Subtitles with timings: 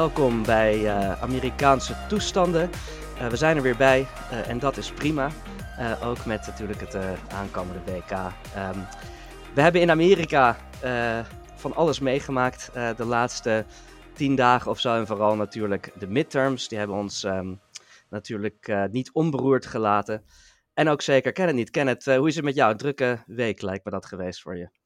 [0.00, 2.70] welkom bij uh, Amerikaanse toestanden.
[3.18, 5.30] Uh, we zijn er weer bij uh, en dat is prima.
[6.02, 6.96] ook met natuurlijk het
[7.32, 8.10] aankomende WK.
[8.10, 8.86] Um,
[9.54, 10.56] we hebben in Amerika
[11.54, 13.64] van alles meegemaakt de laatste
[14.12, 14.94] tien dagen of zo.
[14.94, 16.68] En vooral natuurlijk de midterms.
[16.68, 17.60] Die hebben ons um,
[18.10, 20.24] natuurlijk niet onberoerd gelaten.
[20.74, 21.70] En ook zeker Kenneth niet.
[21.70, 22.76] Kenneth, hoe is het met jou?
[22.76, 24.79] Drukke week lijkt me dat geweest voor je.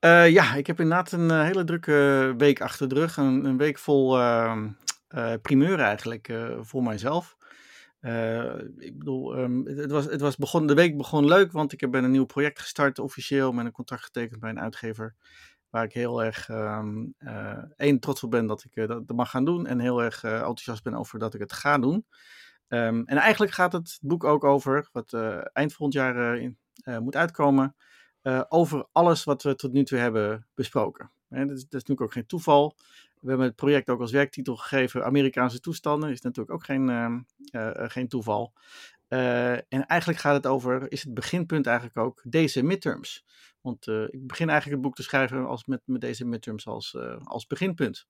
[0.00, 3.16] Uh, ja, ik heb inderdaad een uh, hele drukke week achter de rug.
[3.16, 4.64] Een, week vol uh,
[5.42, 7.36] primeuren eigenlijk voor mijzelf.
[8.78, 12.10] ik bedoel, um, het, was, het was de week begon leuk, want ik heb een
[12.10, 15.14] nieuw project gestart officieel met een contract getekend bij een uitgever.
[15.70, 17.14] Waar ik heel erg um,
[17.76, 19.66] één trots op ben dat ik dat, mag gaan doen.
[19.66, 22.06] En heel erg enthousiast ben over dat ik het ga doen.
[22.68, 25.12] En eigenlijk gaat het boek ook over, wat
[25.52, 27.74] eind volgend jaar in, moet uitkomen
[28.22, 31.10] uh, over alles wat we tot nu toe hebben besproken.
[31.28, 32.76] dat, is, dat, natuurlijk ook geen toeval.
[33.20, 36.10] We hebben het project ook als werktitel gegeven: Amerikaanse toestanden.
[36.10, 36.88] Is natuurlijk ook geen,
[37.52, 38.52] uh, geen toeval.
[39.08, 43.24] en eigenlijk gaat het over, is het beginpunt eigenlijk ook deze midterms.
[43.60, 47.46] Want ik begin eigenlijk het boek te schrijven als met, met deze midterms als, als
[47.46, 48.06] beginpunt.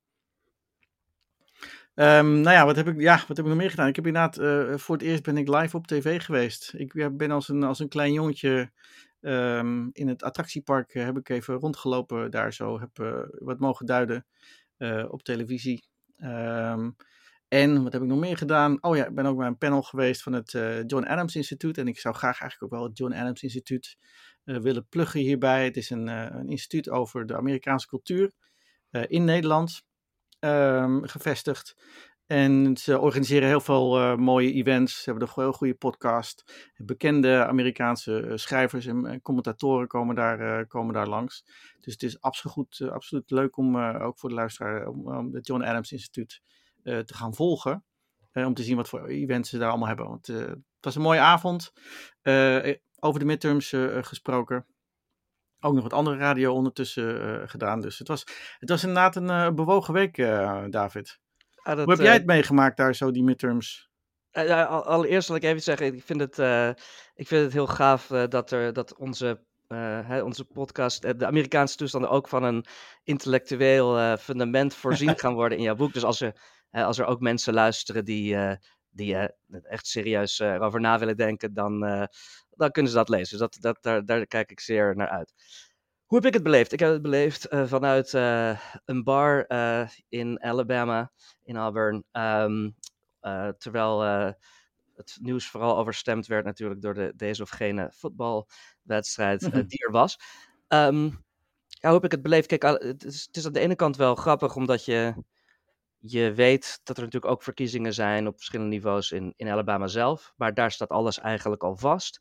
[1.94, 3.88] Um, nou ja, wat heb ik, ja, wat heb ik nog meer gedaan?
[3.88, 4.36] Ik heb inderdaad,
[4.80, 6.72] voor het eerst ben ik live op tv geweest.
[6.76, 8.70] Ik ben als een, als een klein jongetje
[9.20, 14.26] Um, in het attractiepark heb ik even rondgelopen daar zo, heb uh, wat mogen duiden
[14.78, 15.88] uh, op televisie.
[16.16, 16.96] Um,
[17.48, 18.82] en wat heb ik nog meer gedaan?
[18.82, 20.50] Oh ja, ik ben ook bij een panel geweest van het
[20.86, 21.78] John Adams Instituut.
[21.78, 23.98] En ik zou graag eigenlijk ook wel het John Adams Instituut
[24.44, 25.64] willen pluggen hierbij.
[25.64, 28.32] Het is een, een instituut over de Amerikaanse cultuur
[28.90, 29.82] in Nederland
[30.40, 31.76] um, gevestigd.
[32.30, 35.02] En ze organiseren heel veel uh, mooie events.
[35.02, 36.68] Ze hebben een heel goede podcast.
[36.76, 41.44] Bekende Amerikaanse uh, schrijvers en commentatoren komen daar, komen daar langs.
[41.80, 45.62] Dus het is absoluut, absoluut leuk om ook voor de luisteraar om, om het John
[45.62, 46.42] Adams Instituut
[46.82, 47.84] te gaan volgen.
[48.32, 50.08] om te zien wat voor events ze daar allemaal hebben.
[50.08, 51.72] Want het was een mooie avond.
[52.98, 54.66] over de midterms gesproken
[55.60, 57.80] ook nog wat andere radio ondertussen gedaan.
[57.80, 58.24] Dus het was,
[58.58, 60.16] het was inderdaad een bewogen week,
[60.70, 61.18] David.
[61.62, 63.88] Ah, Hoe heb jij het meegemaakt daar zo, die midterms?
[64.32, 66.68] Uh, allereerst wil ik even zeggen, ik vind het, uh,
[67.14, 72.10] ik vind het heel gaaf dat, er, dat onze, hè, onze podcast, de Amerikaanse toestanden,
[72.10, 72.64] ook van een
[73.02, 75.92] intellectueel fundament voorzien gaan worden in jouw boek.
[75.92, 78.36] Dus als er, als er ook mensen luisteren die,
[78.90, 79.16] die
[79.62, 81.80] echt serieus erover na willen denken, dan,
[82.50, 83.38] dan kunnen ze dat lezen.
[83.38, 85.32] Dus dat, dat, daar, daar kijk ik zeer naar uit.
[86.10, 86.72] Hoe heb ik het beleefd?
[86.72, 91.12] Ik heb het beleefd uh, vanuit uh, een bar uh, in Alabama,
[91.44, 92.04] in Auburn.
[92.12, 92.76] Um,
[93.58, 94.00] terwijl
[94.96, 99.66] het nieuws vooral overstemd werd natuurlijk door de, deze of gene voetbalwedstrijd -hmm.
[99.66, 100.18] die er was.
[100.68, 101.04] Um,
[101.66, 102.46] ja, hoe heb ik het beleefd?
[102.46, 105.14] Kijk, het is, het is, aan de ene kant wel grappig, omdat je,
[105.98, 110.32] je weet dat er natuurlijk ook verkiezingen zijn op verschillende niveaus in, in Alabama zelf.
[110.36, 112.20] Maar daar staat alles eigenlijk al vast.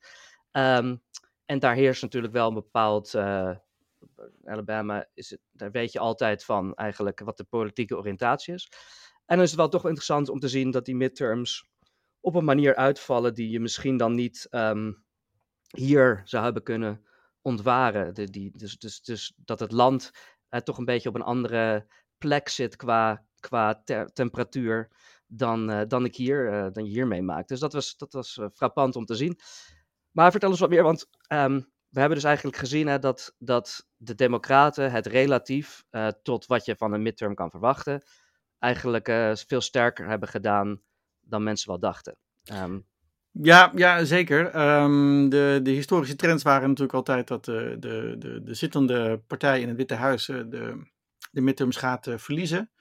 [0.51, 1.01] Um,
[1.45, 3.13] en daar heerst natuurlijk wel een bepaald
[4.45, 8.71] Alabama is het, daar weet je altijd van eigenlijk wat de politieke oriëntatie is.
[9.25, 11.69] En dan is het wel toch interessant om te zien dat die midterms
[12.19, 15.03] op een manier uitvallen die je misschien dan niet um,
[15.75, 17.05] hier zou hebben kunnen
[17.41, 18.13] ontwaren.
[18.13, 20.11] De, die, dus, dus, dus dat het land
[20.49, 21.87] uh, toch een beetje op een andere
[22.17, 23.83] plek zit qua, qua
[24.13, 24.91] temperatuur
[25.27, 27.47] dan, uh, dan ik hier, uh, dan je hier meemaakt.
[27.47, 29.39] Dus dat was, dat was frappant om te zien.
[30.11, 33.88] Maar vertel eens wat meer, want um, we hebben dus eigenlijk gezien hè, dat, dat
[33.97, 38.03] de Democraten het relatief uh, tot wat je van een midterm kan verwachten,
[38.59, 40.81] eigenlijk uh, veel sterker hebben gedaan
[41.19, 42.17] dan mensen wel dachten.
[42.53, 42.88] Um,
[43.31, 44.72] ja, ja, zeker.
[44.81, 49.61] Um, de, de historische trends waren natuurlijk altijd dat de, de, de, de zittende partij
[49.61, 50.88] in het Witte Huis de,
[51.31, 52.72] de midterms gaat verliezen.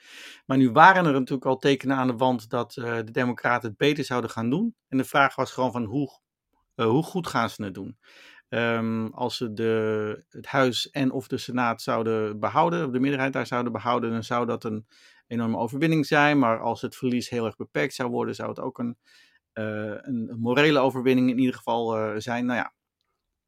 [0.46, 4.04] Maar nu waren er natuurlijk al tekenen aan de wand dat de Democraten het beter
[4.04, 4.74] zouden gaan doen.
[4.88, 6.20] En de vraag was gewoon van hoe,
[6.74, 7.98] hoe goed gaan ze het doen.
[8.48, 13.32] Um, als ze de, het huis en of de senaat zouden behouden, of de meerderheid
[13.32, 14.86] daar zouden behouden, dan zou dat een
[15.26, 16.38] enorme overwinning zijn.
[16.38, 18.96] Maar als het verlies heel erg beperkt zou worden, zou het ook een,
[19.54, 22.46] uh, een morele overwinning in ieder geval uh, zijn.
[22.46, 22.74] Nou ja,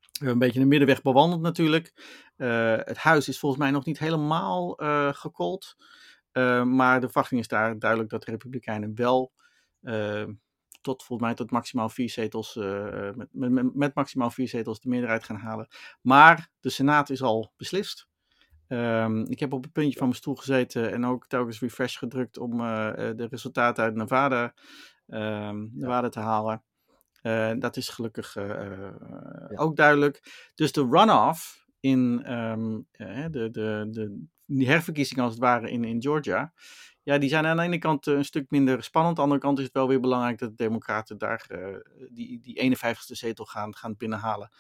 [0.01, 1.93] we hebben een beetje een middenweg bewandeld natuurlijk.
[2.37, 4.75] Uh, het huis is volgens mij nog niet helemaal
[5.13, 5.77] gekold.
[6.65, 9.33] maar de verwachting is daar duidelijk dat de Republikeinen wel
[10.81, 14.89] tot volgens mij tot maximaal vier zetels, uh, met, met, met, maximaal vier zetels de
[14.89, 15.69] meerderheid gaan halen.
[16.01, 18.09] Maar de Senaat is al beslist.
[18.69, 22.39] Um, ik heb op het puntje van mijn stoel gezeten en ook telkens refresh gedrukt
[22.39, 24.55] om uh, de resultaten uit Nevada,
[25.07, 26.63] um, Nevada te halen.
[27.23, 28.93] Uh, dat is gelukkig ja.
[29.55, 30.49] ook duidelijk.
[30.55, 32.87] Dus de runoff in um,
[33.31, 34.27] de, de, de
[34.57, 36.53] die herverkiezingen als het ware in, in Georgia.
[37.03, 39.19] Ja, die zijn aan de ene kant een stuk minder spannend.
[39.19, 41.47] Aan de andere kant is het wel weer belangrijk dat de Democraten daar
[42.11, 44.51] die, die 51ste zetel gaan, gaan binnenhalen.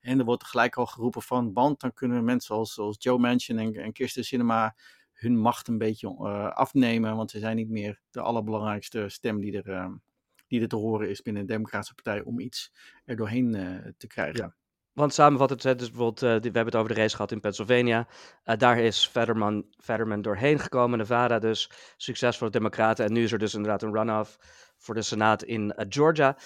[0.00, 3.58] En er wordt gelijk al geroepen van, want dan kunnen mensen zoals, zoals Joe Manchin
[3.58, 4.76] en, en Kirsten Sinema
[5.12, 7.16] hun macht een beetje uh, afnemen.
[7.16, 10.00] Want ze zijn niet meer de allerbelangrijkste stem die er,
[10.46, 12.72] die er te horen is binnen de Democratische Partij om iets
[13.04, 13.52] er doorheen
[13.96, 14.44] te krijgen.
[14.44, 14.65] Ja.
[14.96, 18.06] Want samenvattend, dus bijvoorbeeld, we hebben het over de race gehad in Pennsylvania.
[18.44, 21.70] daar is Fetterman, Fetterman doorheen gekomen, Nevada dus.
[21.96, 23.04] Succes voor de Democraten.
[23.04, 24.38] En nu is er dus inderdaad een runoff
[24.76, 26.36] voor de Senaat in Georgia.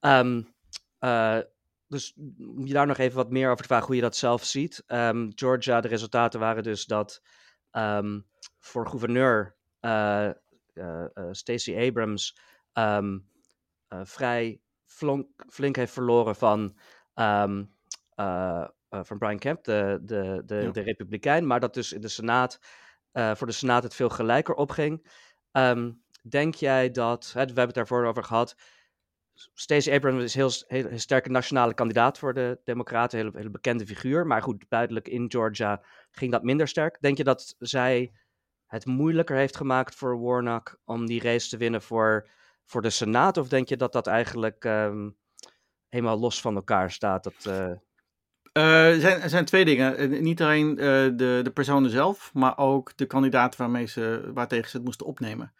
[0.00, 0.54] Um,
[1.86, 4.44] dus om je daar nog even wat meer over te vragen hoe je dat zelf
[4.44, 4.84] ziet.
[4.86, 7.22] Um, Georgia, de resultaten waren dus dat
[7.72, 8.26] um,
[8.58, 9.56] voor gouverneur
[11.30, 12.38] Stacey Abrams
[12.72, 13.28] um,
[13.88, 14.60] vrij
[15.48, 16.78] flink heeft verloren van,
[18.88, 20.70] van Brian Kemp, de, de, de, ja.
[20.70, 21.46] de Republikein.
[21.46, 22.58] Maar dat dus in de Senaat,
[23.12, 25.06] voor de Senaat het veel gelijker opging.
[26.28, 28.56] denk jij dat, hè, we hebben het daarvoor over gehad
[29.54, 33.50] Stacey Abrams is heel, heel, heel sterke nationale kandidaat voor de Democraten, een hele, hele
[33.50, 34.26] bekende figuur.
[34.26, 37.00] Maar goed, duidelijk in Georgia ging dat minder sterk.
[37.00, 38.12] Denk je dat zij
[38.66, 42.28] het moeilijker heeft gemaakt voor Warnock om die race te winnen voor,
[42.64, 43.36] voor de Senaat?
[43.36, 45.16] Of denk je dat dat eigenlijk um,
[45.88, 47.24] helemaal los van elkaar staat?
[47.24, 47.72] Dat, uh...
[48.52, 49.96] Uh, er, zijn, er zijn twee dingen.
[49.96, 54.70] Eh, niet alleen uh, de, de personen zelf, maar ook de kandidaten waarmee ze, waartegen
[54.70, 55.52] ze het moesten opnemen.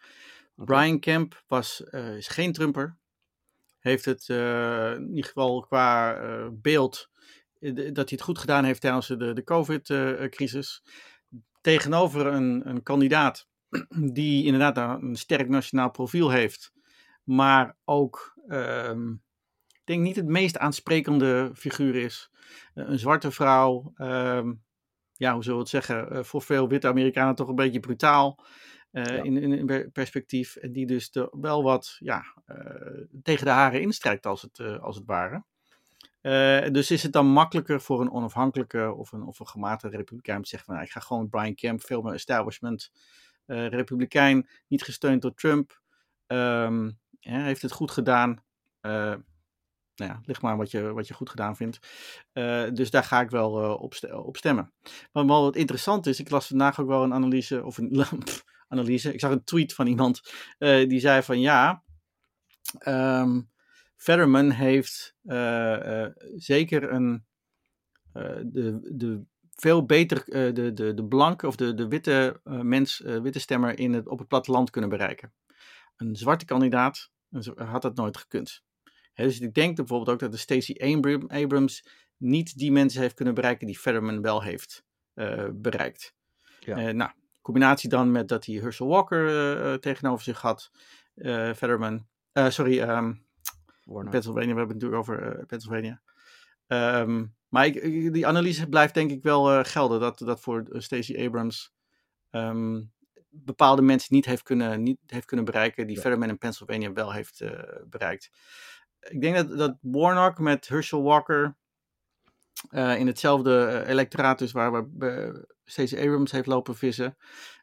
[0.55, 0.65] Okay.
[0.65, 1.83] Brian Kemp was,
[2.17, 2.97] is geen Trumper
[3.79, 6.17] heeft het in ieder geval qua
[6.51, 7.09] beeld
[7.69, 10.83] dat hij het goed gedaan heeft tijdens de, de COVID-crisis.
[11.61, 13.47] Tegenover een, een kandidaat
[14.19, 16.73] die inderdaad een sterk nationaal profiel heeft,
[17.23, 19.32] maar ook, ik
[19.83, 22.31] denk niet het meest aansprekende figuur is.
[22.73, 24.53] een zwarte vrouw, ehm,
[25.13, 28.39] ja, hoe zullen we het zeggen, voor veel witte Amerikanen toch een beetje brutaal.
[28.93, 29.23] Uh, ja.
[29.23, 30.55] in, in, perspectief.
[30.55, 32.57] En die dus de, wel wat ja, uh,
[33.23, 35.43] tegen de haren instrijkt, als het, uh, als het ware.
[36.71, 40.49] dus is het dan makkelijker voor een onafhankelijke of een, of een gematigde republikein te
[40.49, 42.91] zeggen van nou, ik ga gewoon Brian Kemp, veel meer establishment
[43.45, 45.81] republikein, niet gesteund door Trump.
[46.27, 48.43] Um, ja, heeft het goed gedaan.
[50.03, 51.79] Nou ja, ligt maar wat je, wat je goed gedaan vindt.
[52.73, 54.73] dus daar ga ik wel op, st op stemmen.
[55.11, 58.05] Maar wat interessant is, ik las vandaag ook wel een analyse, of een,
[58.67, 59.13] analyse.
[59.13, 60.21] Ik zag een tweet van iemand
[60.59, 61.83] uh, die zei van ja,
[62.87, 63.51] um,
[64.51, 65.15] heeft
[66.35, 67.25] zeker een
[68.43, 70.23] de, de veel beter
[70.53, 74.27] de, de, de blanke of de, de witte mens, witte stemmer in het, op het
[74.27, 75.33] platteland kunnen bereiken.
[75.95, 77.11] Een zwarte kandidaat
[77.55, 78.63] had dat nooit gekund.
[79.13, 80.95] He, dus ik denk bijvoorbeeld ook dat de Stacey
[81.27, 81.87] Abrams
[82.17, 84.85] niet die mensen heeft kunnen bereiken die Fetterman wel heeft
[85.51, 86.13] bereikt.
[86.59, 86.91] Ja.
[86.91, 87.11] nou,
[87.41, 90.71] combinatie dan met dat hij Herschel Walker uh, tegenover zich had.
[91.55, 92.07] Fetterman.
[92.33, 93.25] Sorry, um,
[93.85, 94.53] Pennsylvania.
[94.53, 96.01] We hebben het natuurlijk over Pennsylvania.
[96.67, 99.99] Um, maar ik, die analyse blijft denk ik wel gelden.
[99.99, 101.73] Dat, dat voor Stacey Abrams
[102.31, 102.91] um,
[103.29, 105.87] bepaalde mensen niet heeft kunnen, niet heeft kunnen bereiken.
[105.87, 106.01] Die ja.
[106.01, 107.43] Fetterman in Pennsylvania wel heeft
[107.89, 108.31] bereikt.
[109.09, 111.55] Ik denk dat, dat Warnock met Herschel Walker
[112.71, 117.17] uh, in hetzelfde electoraat dus waar we Stacey Abrams heeft lopen vissen,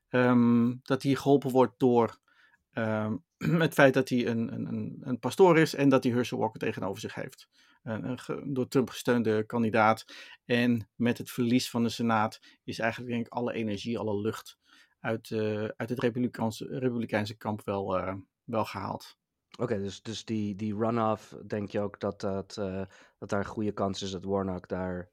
[0.09, 2.19] um, dat hij geholpen wordt door
[2.73, 3.25] um,
[3.67, 7.01] het feit dat hij een, een, een pastoor is en dat hij Herschel Walker tegenover
[7.01, 7.49] zich heeft.
[7.83, 10.05] Een, een, door Trump gesteunde kandidaat.
[10.45, 14.59] En met het verlies van de Senaat is eigenlijk denk ik alle energie, alle lucht
[15.01, 19.19] uit, uh, uit het Republikeinse, kamp wel, uh, wel gehaald.
[19.53, 22.83] Oké, okay, dus, dus die, die runoff, denk je ook dat, dat, uh,
[23.19, 25.11] dat daar een goede kans is dat Warnock daar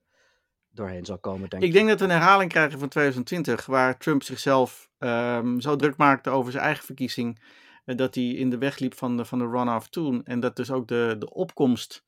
[0.69, 1.73] doorheen zal komen, denk ik.
[1.73, 6.29] denk dat we een herhaling krijgen van 2020, waar Trump zichzelf um, zo druk maakte
[6.29, 7.41] over zijn eigen verkiezing,
[7.85, 10.23] uh, dat hij in de weg liep van de, van de runoff toen.
[10.23, 12.05] En dat dus ook de, de opkomst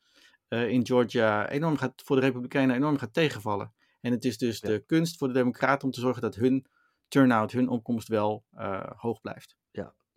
[0.50, 3.74] uh, in Georgia enorm gaat, voor de Republikeinen enorm gaat tegenvallen.
[4.02, 4.68] En het is dus ja.
[4.68, 6.66] de kunst voor de Democraten om te zorgen dat hun
[7.08, 8.46] turnout, hun opkomst wel
[8.96, 9.59] hoog blijft.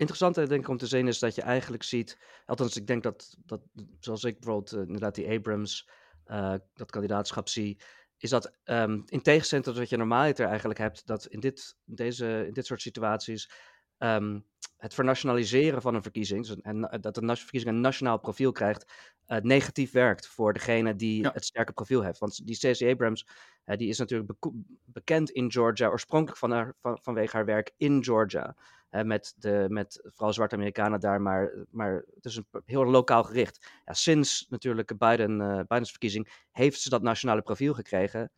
[0.03, 3.03] Ja, interessant denk ik om te zien is dat je eigenlijk ziet, althans ik denk
[3.03, 3.61] dat, dat
[4.01, 5.89] zoals ik bijvoorbeeld uh, inderdaad die Abrams,
[6.27, 7.81] uh, dat kandidaatschap zie,
[8.17, 12.45] is dat um, in tegenstelling tot wat je normaaliter eigenlijk hebt, dat in dit, deze,
[12.47, 13.51] in dit soort situaties
[13.99, 18.93] um, het vernationaliseren van een verkiezing, dus en dat een verkiezing een nationaal profiel krijgt,
[19.27, 21.31] uh, negatief werkt voor degene die ja.
[21.33, 22.19] het sterke profiel heeft.
[22.19, 23.27] Want die Stacey Abrams,
[23.67, 24.51] uh, die is natuurlijk be
[24.85, 28.57] bekend in Georgia, oorspronkelijk van haar, van, vanwege haar werk in Georgia.
[28.93, 33.23] Uh, met, de, met vooral zwarte Amerikanen daar, maar, maar het is een heel lokaal
[33.23, 33.67] gericht.
[33.85, 38.31] Ja, sinds natuurlijk Biden, Bidens verkiezing heeft ze dat nationale profiel gekregen.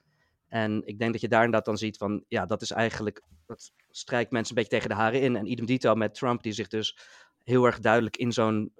[0.49, 3.73] En ik denk dat je daar inderdaad dan ziet van, ja, dat is eigenlijk, dat
[3.90, 5.37] strijkt mensen een beetje tegen de haren in.
[5.37, 6.99] En idem dito met Trump, die zich dus
[7.42, 8.73] heel erg duidelijk in zo'n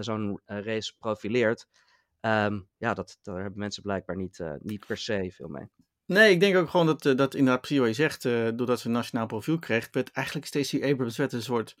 [0.00, 1.66] zo'n race profileert.
[2.20, 5.68] Ehm, ja, dat, daar hebben mensen blijkbaar niet, niet per se veel mee.
[6.10, 8.22] Nee, ik denk ook gewoon dat, dat inderdaad precies wat je zegt,
[8.56, 11.76] doordat ze een nationaal profiel kreeg, werd eigenlijk Stacey Abrams werd een soort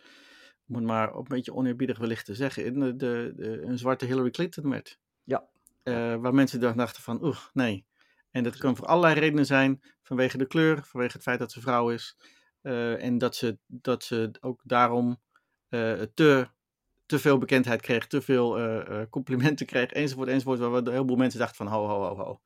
[0.70, 4.30] moet maar op een beetje oneerbiedig wellicht te zeggen, de, de, de, een zwarte Hillary
[4.30, 4.98] Clinton werd.
[5.24, 5.48] Ja.
[5.84, 7.84] Uh, waar mensen dachten van, oeh, nee.
[8.30, 11.60] En dat kan voor allerlei redenen zijn, vanwege de kleur, vanwege het feit dat ze
[11.60, 12.16] vrouw is.
[12.62, 15.20] Uh, en dat ze, dat ze ook daarom
[16.14, 16.48] te,
[17.06, 18.58] te veel bekendheid kreeg, te veel
[19.10, 20.58] complimenten kreeg, enzovoort, enzovoort.
[20.58, 22.40] Waar een heleboel mensen dachten van, ho, ho, ho, ho.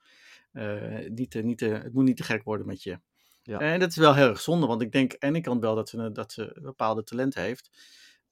[1.09, 2.99] Niet, niet, het moet niet te gek worden met je.
[3.43, 3.59] Ja.
[3.59, 5.89] En dat is wel heel erg zonde, want ik denk aan de kant wel dat
[5.89, 7.71] ze, dat ze bepaalde talenten heeft.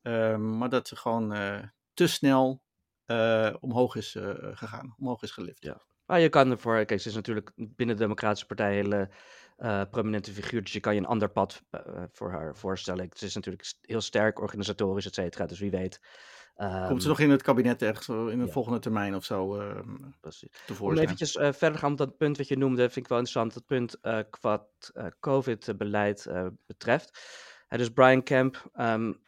[0.02, 1.59] Ehm, maar dat ze gewoon eh,
[1.95, 2.62] te snel
[3.05, 5.62] eh, omhoog is eh, gegaan, omhoog is gelift.
[5.62, 5.83] Ja.
[6.07, 9.11] Maar je kan ervoor, kijk, ze is natuurlijk binnen de Democratische Partij een hele
[9.91, 11.62] prominente figuur, dus je kan je een ander pad
[12.12, 13.05] voor haar voorstellen.
[13.05, 16.00] Het is natuurlijk heel sterk organisatorisch, et cetera, dus wie weet.
[16.88, 19.78] Komt ze nog in het kabinet echt in de volgende termijn of zo uh,
[20.80, 23.54] Om eventjes uh, verder gaan op dat punt wat je noemde, vind ik wel interessant.
[23.54, 26.30] Dat punt uh, wat COVID-beleid
[26.66, 27.18] betreft.
[27.68, 29.21] dus Brian Kemp, um,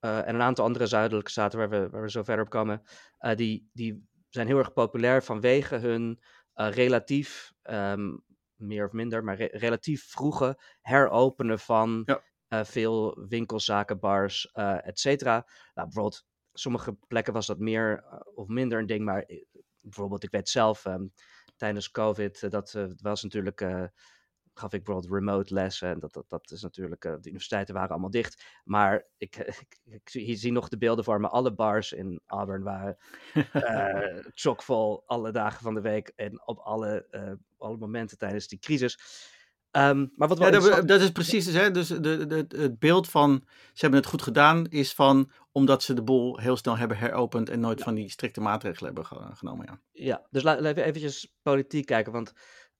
[0.00, 2.82] uh, en een aantal andere zuidelijke staten waar we, waar we zo verder op komen,
[3.20, 6.22] uh, die, die zijn heel erg populair vanwege hun
[6.54, 8.24] uh, relatief, um,
[8.54, 12.64] meer of minder, maar re relatief vroege heropenen van ja.
[12.64, 15.46] veel winkelzaken, bars, et cetera.
[15.74, 18.04] Nou, bijvoorbeeld, sommige plekken was dat meer
[18.34, 19.26] of minder een ding, maar
[19.80, 21.12] bijvoorbeeld, ik weet zelf, um,
[21.56, 23.60] tijdens COVID, dat was natuurlijk
[24.54, 25.88] gaf ik bijvoorbeeld remote lessen.
[25.88, 28.44] En dat, dat, dat is natuurlijk, uh, de universiteiten waren allemaal dicht.
[28.64, 29.80] Maar ik, ik,
[30.12, 31.28] ik, zie nog de beelden voor me.
[31.28, 32.96] Alle bars in Auburn waren
[33.34, 36.12] uh, chockvol alle dagen van de week.
[36.16, 38.98] En op alle, uh, alle momenten tijdens die crisis.
[39.76, 43.08] Um, maar wat ja, dat, dat, is precies dus, hè, dus de, de, het beeld
[43.08, 46.96] van ze hebben het goed gedaan is van omdat ze de boel heel snel hebben
[46.96, 47.84] heropend en nooit ja.
[47.84, 49.66] van die strikte maatregelen hebben genomen.
[49.66, 52.32] Ja, ja dus laten we eventjes politiek kijken, want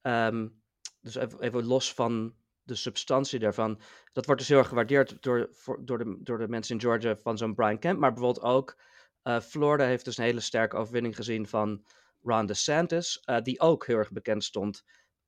[0.03, 0.63] um,
[1.01, 3.81] dus even, even, los van de substantie daarvan.
[4.13, 7.17] Dat wordt dus heel erg gewaardeerd door, voor, door, de, door de mensen in Georgia
[7.17, 7.99] van zo'n Brian Kemp.
[7.99, 8.77] Maar bijvoorbeeld ook
[9.23, 11.85] uh, Florida heeft dus een hele sterke overwinning gezien van
[12.23, 13.23] Ron DeSantis.
[13.25, 14.85] Uh, die ook heel erg bekend stond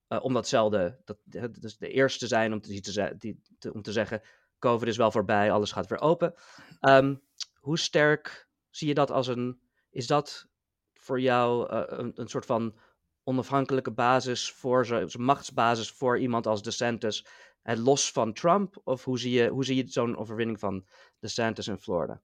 [0.09, 1.01] uh, om datzelfde.
[1.05, 1.19] Dat,
[1.61, 3.41] dus de eerste zijn om te, die,
[3.73, 4.23] om te zeggen:
[4.59, 6.35] COVID is wel voorbij, alles gaat weer open.
[6.81, 7.23] Um,
[7.61, 9.61] hoe sterk zie je dat als een.
[9.91, 10.49] Is dat
[10.93, 12.79] voor jou een, een soort van
[13.25, 17.27] onafhankelijke basis voor zo'n machtsbasis voor iemand als DeSantis,
[17.63, 18.81] en los van Trump?
[18.85, 20.87] Of hoe zie je, hoe zie je zo'n overwinning van
[21.19, 22.23] DeSantis in Florida?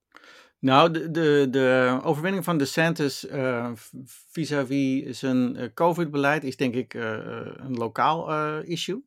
[0.61, 3.71] Nou, de, de, de overwinning van DeSantis uh,
[4.05, 7.03] vis-à-vis zijn uh, COVID-beleid is denk ik uh,
[7.57, 8.31] een lokaal
[8.63, 9.05] issue.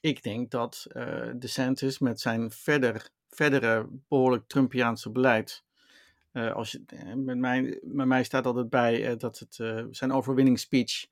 [0.00, 0.86] Ik denk dat
[1.36, 5.64] DeSantis met zijn verder, verdere behoorlijk Trumpiaanse beleid
[6.32, 9.54] als je, eh, met, mij, met mij staat altijd bij dat het
[9.90, 11.06] zijn overwinningsspeech,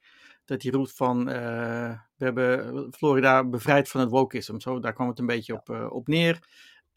[0.44, 4.58] dat hij roept van we hebben Florida bevrijd van het wokeism.
[4.58, 6.38] Zo, daar kwam het een beetje op, op neer.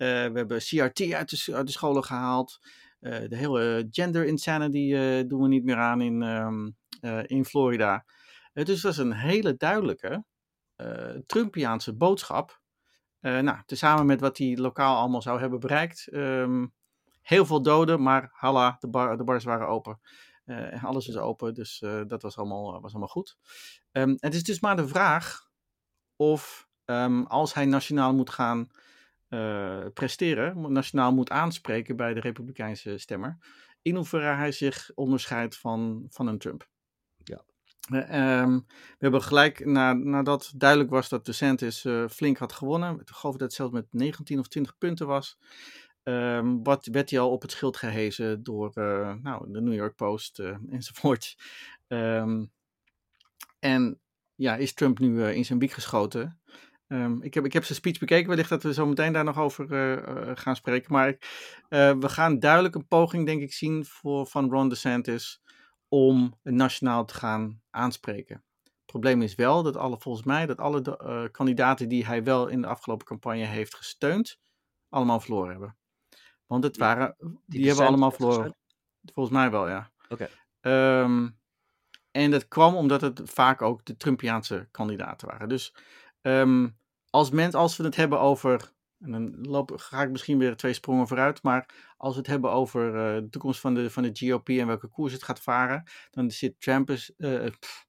[0.06, 1.30] We hebben CRT uit
[1.66, 2.60] de, scholen gehaald.
[3.00, 4.92] de hele gender insanity
[5.28, 6.78] doen we niet meer aan in, um,
[7.26, 8.06] in Florida.
[8.54, 10.24] dus dat is een hele duidelijke
[11.26, 12.62] Trumpiaanse boodschap.
[13.20, 16.08] nou, tezamen met wat hij lokaal allemaal zou hebben bereikt.
[16.12, 16.74] Um,
[17.22, 20.00] Heel veel doden, maar halla, de, bar, de bars waren open.
[20.82, 23.38] Alles is open, dus dat was allemaal, was allemaal goed.
[23.92, 25.50] Um, het is dus maar de vraag
[26.16, 26.68] of
[27.28, 28.70] als hij nationaal moet gaan
[29.30, 33.38] uh, presteren, nationaal moet aanspreken bij de Republikeinse stemmer,
[33.82, 36.68] in hoeverre hij zich onderscheidt van, van een Trump.
[37.18, 37.44] Ja.
[38.42, 43.36] Um, we hebben gelijk, na, nadat duidelijk was dat DeSantis flink had gewonnen, ik geloof
[43.36, 45.38] dat het zelfs met 19 of 20 punten was,
[46.10, 49.96] Um, wat werd hij al op het schild gehezen door uh, nou, de New York
[49.96, 51.38] Post uh, enzovoort.
[51.88, 52.52] Um,
[53.60, 54.00] en
[54.36, 56.40] ja, is Trump nu uh, in zijn wiek geschoten?
[56.92, 59.38] Um, ik, heb, ik heb zijn speech bekeken, wellicht dat we zo meteen daar nog
[59.38, 59.68] over
[60.38, 60.94] gaan spreken.
[60.94, 61.18] Maar
[62.00, 65.42] we gaan duidelijk een poging, denk ik, zien voor, van Ron DeSantis
[65.88, 68.44] om nationaal te gaan aanspreken.
[68.64, 72.62] Het probleem is wel dat alle, volgens mij, dat alle kandidaten die hij wel in
[72.62, 74.40] de afgelopen campagne heeft gesteund,
[74.90, 75.78] allemaal verloren hebben.
[76.46, 77.16] Want het waren,
[77.46, 78.56] die, hebben allemaal verloren.
[79.14, 79.92] Volgens mij wel, ja.
[80.10, 80.30] Oké.
[80.62, 81.40] Um,
[82.12, 85.50] en dat kwam omdat het vaak ook de Trumpiaanse kandidaten waren.
[85.50, 85.76] Dus
[86.22, 86.78] um,
[87.10, 88.72] als, mens, als we het hebben over.
[89.00, 91.44] En dan loop, ga ik misschien weer twee sprongen vooruit.
[91.44, 94.68] Maar als we het hebben over uh, de toekomst van de, van de GOP en
[94.68, 95.84] welke koers het gaat varen.
[96.12, 97.88] Dan zit uh, pff,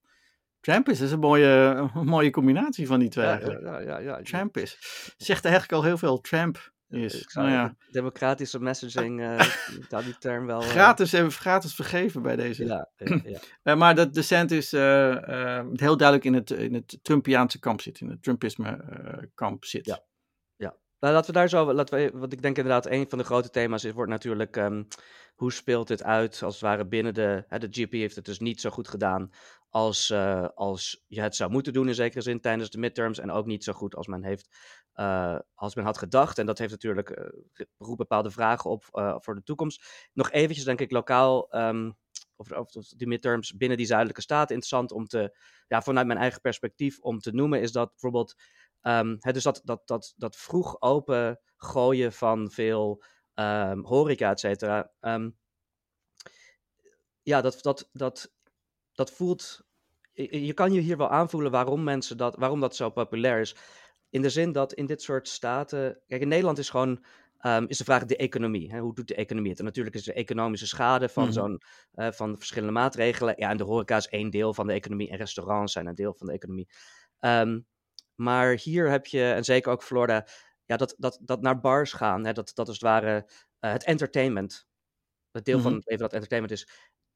[0.60, 1.48] Trampus is een mooie,
[1.94, 3.62] een mooie combinatie van die twee Ja, eigenlijk.
[3.64, 4.22] ja, ja, ja.
[4.22, 4.78] Trampus.
[5.16, 6.20] Zegt eigenlijk al heel veel.
[6.20, 7.20] Tramp is.
[7.20, 9.46] Ik zou Nou ja, democratische messaging, eh
[9.88, 10.62] zou die term wel...
[10.62, 12.64] eh, gratis, hebben gratis vergeven bij deze.
[12.64, 13.38] Ja, ja, ja.
[13.62, 18.00] Eh, maar dat DeSantis eh eh, heel duidelijk in het, in het Trumpiaanse kamp zit.
[18.00, 19.86] In het Trumpisme eh, kamp zit.
[19.86, 20.02] Ja.
[21.00, 23.50] Nou, laten we daar zo, laten we, want ik denk inderdaad, een van de grote
[23.50, 24.82] thema's is, wordt natuurlijk, ehm,
[25.34, 28.38] hoe speelt dit uit, als het ware binnen de, hè, de GP heeft het dus
[28.38, 29.30] niet zo goed gedaan
[29.68, 33.30] als, eh, als je het zou moeten doen in zekere zin tijdens de midterms, en
[33.30, 34.48] ook niet zo goed als men heeft,
[34.92, 38.84] eh, als men had gedacht, en dat heeft natuurlijk, eh, roept bepaalde vragen op
[39.22, 40.08] voor de toekomst.
[40.12, 41.90] Nog eventjes, denk ik, lokaal, ehm,
[42.36, 45.38] over, over die midterms binnen die zuidelijke staten, interessant om te,
[45.68, 48.34] ja, vanuit mijn eigen perspectief, om te noemen, is dat bijvoorbeeld
[49.20, 53.02] Hè, dus dat, dat, dat, dat vroeg open gooien van veel
[53.34, 54.92] ehm, horeca, et cetera.
[55.00, 55.30] ehm,
[57.22, 58.32] ja, dat, dat, dat,
[58.92, 59.60] dat voelt.
[60.12, 63.56] Je, je kan je hier wel aanvoelen waarom mensen dat, waarom dat zo populair is.
[64.10, 66.02] In de zin dat in dit soort staten.
[66.06, 67.04] Kijk, in Nederland is gewoon.
[67.66, 68.70] is de vraag de economie.
[68.72, 68.78] Hè?
[68.78, 69.58] Hoe doet de economie het?
[69.58, 71.32] En natuurlijk is de economische schade van Mhm.
[71.32, 71.62] zo'n.
[71.92, 73.34] eh, van verschillende maatregelen.
[73.38, 75.10] Ja, en de horeca is één deel van de economie.
[75.10, 76.68] En restaurants zijn een deel van de economie.
[77.18, 77.60] Ehm,
[78.20, 80.26] maar hier heb je, en zeker ook Florida,
[80.64, 83.84] ja, dat, dat, dat naar bars gaan, hè, dat, dat als het ware eh, het
[83.84, 84.68] entertainment,
[85.30, 85.74] het deel van Mhm.
[85.74, 86.68] het leven dat entertainment is,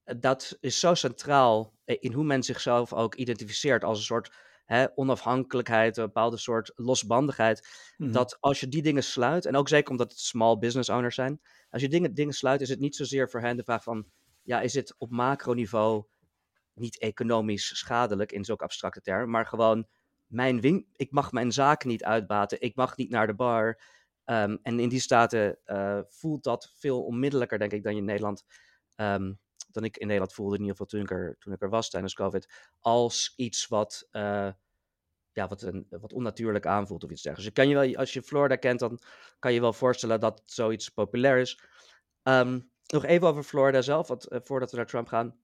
[0.05, 4.35] eh, dat is zo centraal eh, in hoe men zichzelf ook identificeert als een soort
[4.65, 7.69] hè, onafhankelijkheid, een bepaalde soort losbandigheid.
[7.97, 8.13] Mhm.
[8.13, 11.41] Dat als je die dingen sluit, en ook zeker omdat het small business owners zijn,
[11.71, 14.07] als je dingen, dingen sluit, is het niet zozeer voor hen de vraag van,
[14.43, 16.05] ja, is het op macroniveau
[16.75, 19.87] niet economisch schadelijk in zulke abstracte termen, maar gewoon
[20.35, 23.81] mijn win ik mag mijn zaak niet uitbaten, ik mag niet naar de bar.
[24.25, 28.05] Ehm, en in die staten eh, voelt dat veel onmiddellijker, denk ik, dan je in
[28.05, 28.45] Nederland,
[28.95, 29.33] ehm,
[29.69, 31.91] dan ik in Nederland voelde, in ieder geval toen ik er, toen ik er was
[31.91, 34.49] tijdens COVID, als iets wat, eh,
[35.33, 37.55] ja, wat, een, wat onnatuurlijk aanvoelt of iets dergelijks.
[37.55, 39.01] Dus kan je wel, als je Florida kent, dan
[39.39, 41.61] kan je wel voorstellen dat zoiets populair is.
[42.23, 45.37] Ehm, nog even over Florida zelf, eh, voordat we naar Trump gaan.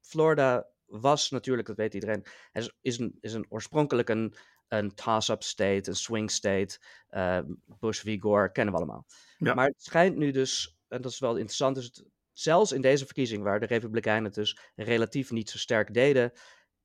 [0.00, 4.34] Florida was natuurlijk, dat weet iedereen, is, is, een, is een oorspronkelijk een,
[4.68, 6.78] een toss-up state, een swing state.
[7.08, 7.44] Ehm,
[7.78, 8.18] Bush v.
[8.20, 9.06] Gore kennen we allemaal.
[9.38, 9.54] Ja.
[9.54, 13.04] Maar het schijnt nu dus, en dat is wel interessant, dus het, zelfs in deze
[13.04, 16.32] verkiezing, waar de Republikeinen het dus relatief niet zo sterk deden,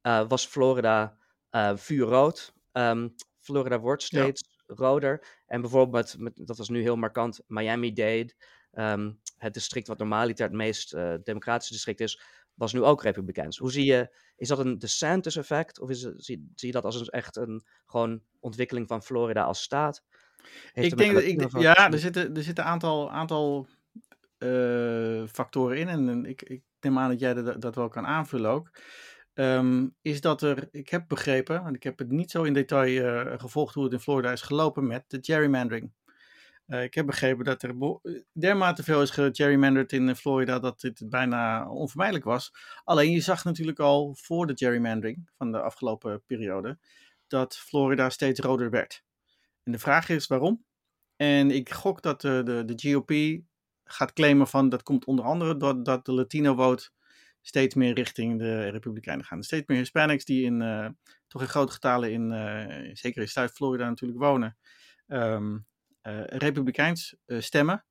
[0.01, 1.17] eh, was Florida
[1.49, 2.53] eh, vuurrood.
[2.71, 4.07] Ehm, Florida wordt Ja.
[4.07, 5.27] steeds roder.
[5.45, 8.33] En bijvoorbeeld, met, met- dat was nu heel markant, Miami-Dade,
[8.71, 12.21] ehm, het district wat normaliter het meest eh, democratische district is,
[12.55, 13.57] was nu ook republikeins.
[13.57, 15.79] Hoe zie je, is dat een DeSantis-effect?
[15.79, 19.43] Of is het, zie, zie je dat als een, echt een gewoon ontwikkeling van Florida
[19.43, 20.03] als staat?
[20.73, 23.67] Heeft ik denk dat ik, ja, er zitten, er zitten een aantal, aantal
[24.37, 25.87] eh, factoren in.
[25.87, 28.71] En, en ik, ik neem aan dat jij dat, dat wel kan aanvullen ook.
[29.33, 33.25] Ehm, is dat er, ik heb begrepen, want ik heb het niet zo in detail
[33.25, 35.91] eh, gevolgd hoe het in Florida is gelopen met de gerrymandering.
[36.65, 38.01] Eh, ik heb begrepen dat er beho-
[38.33, 42.51] dermate veel is gegerrymanderd in eh, Florida dat dit bijna onvermijdelijk was.
[42.83, 46.77] Alleen je zag natuurlijk al voor de gerrymandering van de afgelopen periode
[47.27, 49.03] dat Florida steeds roder werd.
[49.63, 50.65] En de vraag is waarom?
[51.15, 53.41] En ik gok dat de, de, de GOP
[53.83, 56.89] gaat claimen van dat komt onder andere doordat de Latino vote
[57.41, 59.43] steeds meer richting de Republikeinen gaan.
[59.43, 60.89] Steeds meer Hispanics die in, eh,
[61.27, 64.57] toch in grote getalen in, eh, zeker in Zuid-Florida natuurlijk wonen,
[65.07, 65.55] eh,
[66.25, 67.85] Republikeins eh, stemmen.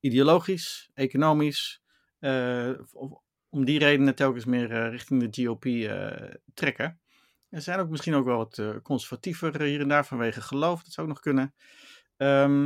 [0.00, 1.82] Ideologisch, economisch,
[2.18, 7.00] eh, om- die redenen telkens meer eh, richting de GOP eh, trekken.
[7.48, 10.82] Er zijn ook misschien ook wel wat eh, conservatiever hier en daar vanwege geloof.
[10.82, 11.54] Dat zou ook nog kunnen.
[12.16, 12.62] Ehm,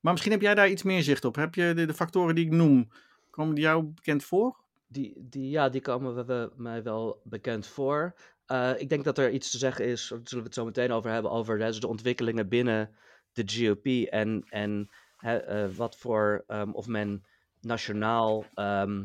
[0.00, 1.36] maar misschien heb jij daar iets meer zicht op.
[1.36, 2.88] Heb je de, de factoren die ik noem,
[3.30, 4.64] komen die jou bekend voor?
[4.86, 8.14] Die, die, ja, die komen mij wel bekend voor.
[8.46, 10.92] Eh, ik denk dat er iets te zeggen is, daar zullen we het zo meteen
[10.92, 12.94] over hebben, over dus de ontwikkelingen binnen
[13.32, 17.24] de GOP en, en eh, wat voor, ehm, of men
[17.60, 19.04] nationaal, ehm,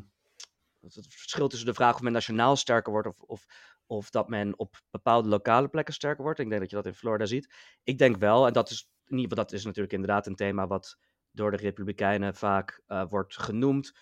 [0.82, 3.46] het verschil tussen de vraag of men nationaal sterker wordt of, of,
[3.86, 6.40] of dat men op bepaalde lokale plekken sterker wordt.
[6.40, 7.54] Ik denk dat je dat in Florida ziet.
[7.84, 10.68] Ik denk wel, en dat is, in ieder geval, dat is natuurlijk inderdaad een thema
[10.68, 10.98] wat
[11.32, 13.98] door de Republikeinen vaak eh, wordt genoemd.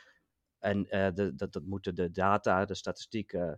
[0.59, 3.53] En eh, de, dat, dat moeten de data, de statistiek, eh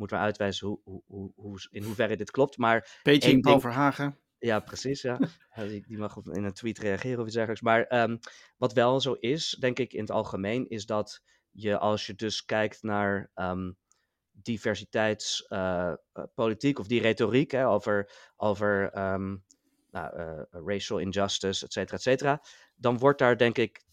[0.00, 2.58] moeten we uitwijzen hoe, hoe, hoe, in hoeverre dit klopt.
[2.58, 4.18] Maar in Paul Verhagen.
[4.40, 5.02] Ja, precies.
[5.02, 5.18] Ja.
[5.54, 7.64] Die, die mag in een tweet reageren of iets dergelijks.
[7.64, 8.16] Maar ehm,
[8.56, 12.44] wat wel zo is, denk ik in het algemeen, is dat je als je dus
[12.44, 13.70] kijkt naar ehm,
[14.30, 19.36] diversiteitspolitiek of die retoriek hè, over, over ehm,
[19.90, 22.42] nou, eh, racial injustice, et cetera, et cetera,
[22.74, 23.84] dan wordt daar denk ik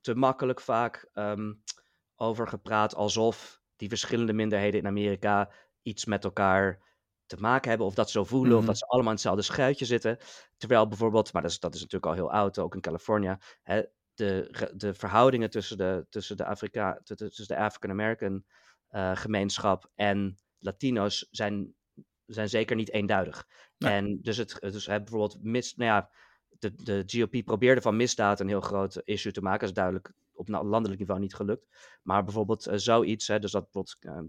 [0.00, 1.10] te makkelijk vaak
[2.16, 5.50] over gepraat alsof die verschillende minderheden in Amerika
[5.82, 6.89] iets met elkaar
[7.30, 8.66] te maken hebben, of dat ze zo voelen, of Mhm.
[8.66, 10.18] dat ze allemaal in hetzelfde schuitje zitten.
[10.56, 13.82] Terwijl bijvoorbeeld, maar dat is, dat is natuurlijk al heel oud, ook in Californië, hè,
[14.14, 18.44] de, de verhoudingen tussen de, tussen de, Afrika, tu- tu- tussen de African American
[18.88, 21.74] eh, gemeenschap en Latino's zijn,
[22.26, 23.46] zijn zeker niet eenduidig.
[23.78, 26.10] En dus, het, dus hè, bijvoorbeeld mis, nou ja,
[26.58, 29.60] de, de GOP probeerde van misdaad een heel groot issue te maken.
[29.60, 31.66] Dat is duidelijk op landelijk niveau niet gelukt.
[32.02, 34.24] Maar bijvoorbeeld eh, zoiets, hè, dus dat bijvoorbeeld ehm, eh,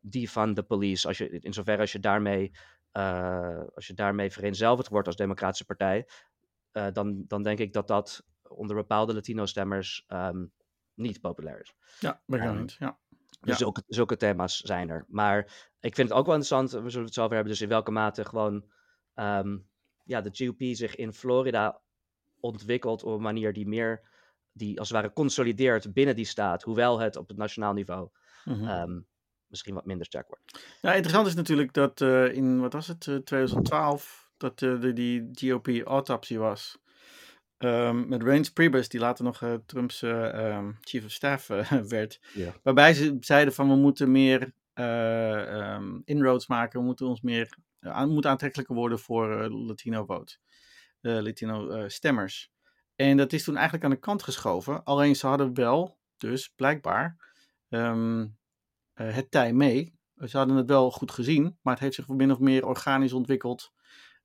[0.00, 2.50] die van de police, als je, in zoverre als je daarmee,
[2.92, 6.08] eh, als je daarmee vereenzelvigd wordt als democratische partij,
[6.72, 10.44] eh, dan, dan denk ik dat dat onder bepaalde Latino-stemmers ehm,
[10.94, 11.74] niet populair is.
[11.98, 12.76] Ja, wel eens.
[12.78, 12.98] Ja.
[13.08, 13.54] Dus Ja.
[13.54, 15.04] zulke, zulke thema's zijn er.
[15.08, 15.38] Maar
[15.80, 17.90] ik vind het ook wel interessant, we zullen het zo over hebben, dus in welke
[17.90, 18.70] mate gewoon
[19.14, 19.58] ehm,
[20.04, 21.80] ja, de GOP zich in Florida
[22.40, 24.08] ontwikkelt op een manier die meer,
[24.52, 28.08] die als het ware consolideert binnen die staat, hoewel het op het nationaal niveau
[28.44, 28.64] Mhm.
[28.66, 29.00] ehm,
[29.48, 30.76] misschien wat minder sterk wordt.
[30.82, 34.92] Ja, interessant is natuurlijk dat eh, in, wat was het, eh, 2012, dat eh, de,
[34.92, 36.78] die GOP-autopsie was.
[37.58, 41.70] Ehm, met Reince Priebus, die later nog eh, Trumps eh, ehm, chief of staff eh,
[41.96, 42.20] werd.
[42.62, 47.56] Waarbij ze zeiden van we moeten meer eh, ehm, inroads maken, we moeten ons meer
[47.80, 50.36] eh, aan, moeten aantrekkelijker worden voor eh, Latino vote,
[51.00, 52.50] eh, Latino eh, stemmers.
[52.94, 54.84] En dat is toen eigenlijk aan de kant geschoven.
[54.84, 57.16] Alleen ze hadden wel, dus blijkbaar,
[57.68, 58.22] eh,
[59.04, 59.94] het tij mee.
[60.26, 63.72] Ze hadden het wel goed gezien, maar het heeft zich min of meer organisch ontwikkeld.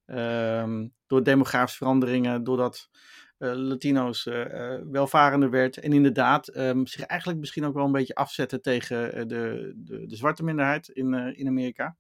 [0.06, 2.90] ehm, door demografische veranderingen, doordat
[3.38, 5.78] eh, Latino's eh, eh, welvarender werd.
[5.78, 10.06] En inderdaad ehm, zich eigenlijk misschien ook wel een beetje afzetten tegen eh, de, de,
[10.08, 11.98] de zwarte minderheid in, eh, in Amerika.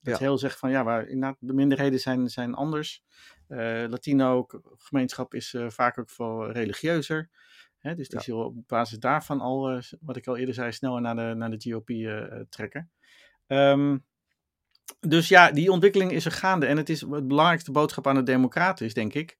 [0.00, 0.24] Dat Ja.
[0.26, 3.02] heel zegt van ja, waar, inderdaad, de minderheden zijn, zijn anders.
[3.48, 7.30] Eh, Latino-gemeenschap is eh, vaak ook veel religieuzer.
[7.86, 8.24] Hè, dus die Ja.
[8.24, 11.50] zullen op basis daarvan al, eh, wat ik al eerder zei, sneller naar de, naar
[11.50, 12.90] de GOP eh, eh, trekken.
[13.46, 13.98] Ehm,
[15.00, 16.66] dus ja, die ontwikkeling is er gaande.
[16.66, 19.38] En het is het belangrijkste boodschap aan de Democraten is, denk ik,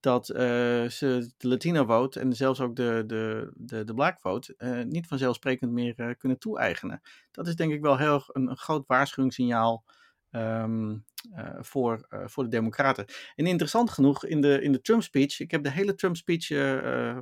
[0.00, 5.06] dat ze de Latino vote en zelfs ook de, de, de, de Black vote niet
[5.06, 7.00] vanzelfsprekend meer kunnen toe-eigenen.
[7.30, 9.84] Dat is denk ik wel heel een, een groot waarschuwingssignaal
[10.30, 10.96] ehm,
[11.30, 13.04] eh, voor, voor de Democraten.
[13.34, 16.50] En interessant genoeg, in de, in de Trump speech, ik heb de hele Trump speech
[16.50, 17.18] eh,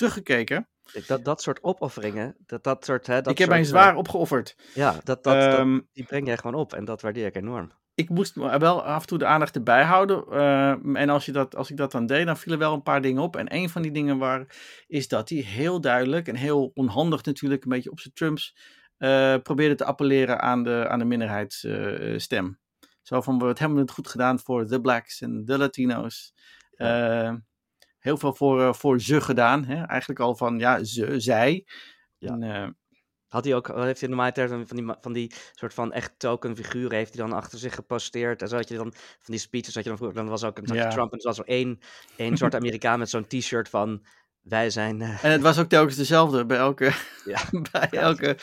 [0.00, 0.68] teruggekeken.
[1.06, 3.06] Dat, dat soort opofferingen, dat, dat soort...
[3.06, 4.56] Hè, dat ik heb soort, mij eh, zwaar opgeofferd.
[4.74, 7.72] ja, dat, dat, dat, Ehm, die breng jij gewoon op en dat waardeer ik enorm.
[7.94, 10.24] ik moest wel af en toe de aandacht erbij houden.
[10.30, 10.70] eh,
[11.02, 13.22] en als, je dat, als ik dat dan deed, dan vielen wel een paar dingen
[13.22, 13.36] op.
[13.36, 14.46] En een van die dingen waren,
[14.86, 18.56] is dat hij heel duidelijk en heel onhandig natuurlijk, een beetje op zijn Trumps,
[18.96, 22.58] eh, probeerde te appelleren aan de, aan de minderheidsstem.
[23.02, 26.34] Zo van, we hebben het goed gedaan voor de blacks en de Latino's.
[26.70, 27.34] Eh,
[28.00, 29.64] heel veel voor, eh, voor ze gedaan.
[29.64, 29.84] Hè?
[29.84, 31.66] Eigenlijk al van, ja, ze, zij.
[32.18, 32.28] Ja.
[32.28, 32.68] En, eh,
[33.28, 36.96] Had hij ook, heeft hij normaal van die, van die soort van echt token figuren,
[36.96, 38.42] heeft hij dan achter zich geposteerd.
[38.42, 40.58] En zo had je dan van die speeches, had je dan vroeger, dan was ook
[40.58, 40.88] een Ja.
[40.88, 41.78] Trump en er was zo één,
[42.16, 44.04] één zwarte Amerikaan met zo'n t-shirt van,
[44.40, 46.92] wij zijn, eh, En het was ook telkens dezelfde bij elke.
[47.24, 47.40] Ja.
[47.72, 48.36] bij Ja, elke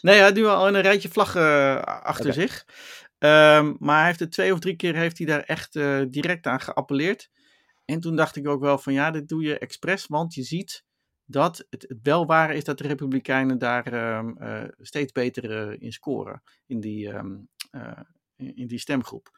[0.00, 2.64] nee, hij had nu al een rijtje vlaggen achter zich.
[3.18, 5.72] Ehm, maar hij heeft het twee of drie keer heeft hij daar echt
[6.10, 7.30] direct aan geappelleerd.
[7.86, 10.84] En toen dacht ik ook wel van ja, dit doe je expres, want je ziet
[11.24, 15.76] dat het, het wel waar is dat de Republikeinen daar ehm, eh, steeds beter eh,
[15.80, 16.42] in scoren.
[16.66, 17.36] In die, ehm,
[17.70, 18.00] eh,
[18.36, 19.28] in, in die stemgroep.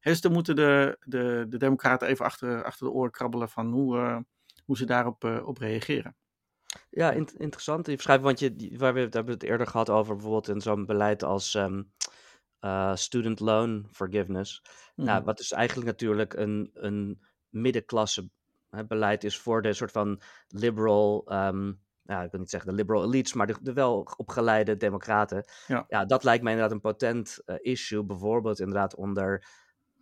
[0.00, 4.24] Dus dan moeten de, de, de Democraten even achter, achter de oren krabbelen van hoe,
[4.64, 6.16] hoe ze daarop op reageren.
[6.90, 7.84] ja, in- interessant.
[7.84, 10.48] Die verschuiving, want je, die- waar we, daar hebben we het eerder gehad over bijvoorbeeld
[10.48, 11.54] in zo'n beleid als
[12.60, 14.62] eh, student loan forgiveness.
[14.94, 15.24] Nou, Mhm.
[15.26, 18.30] wat dus eigenlijk natuurlijk een, een middenklasse
[18.70, 21.24] hè, beleid is voor de soort van liberal,
[22.08, 25.44] ja, ik wil niet zeggen de liberal elites, maar de, de wel opgeleide democraten.
[25.66, 26.04] Ja.
[26.04, 29.46] dat lijkt mij inderdaad een potent eh, issue, bijvoorbeeld inderdaad onder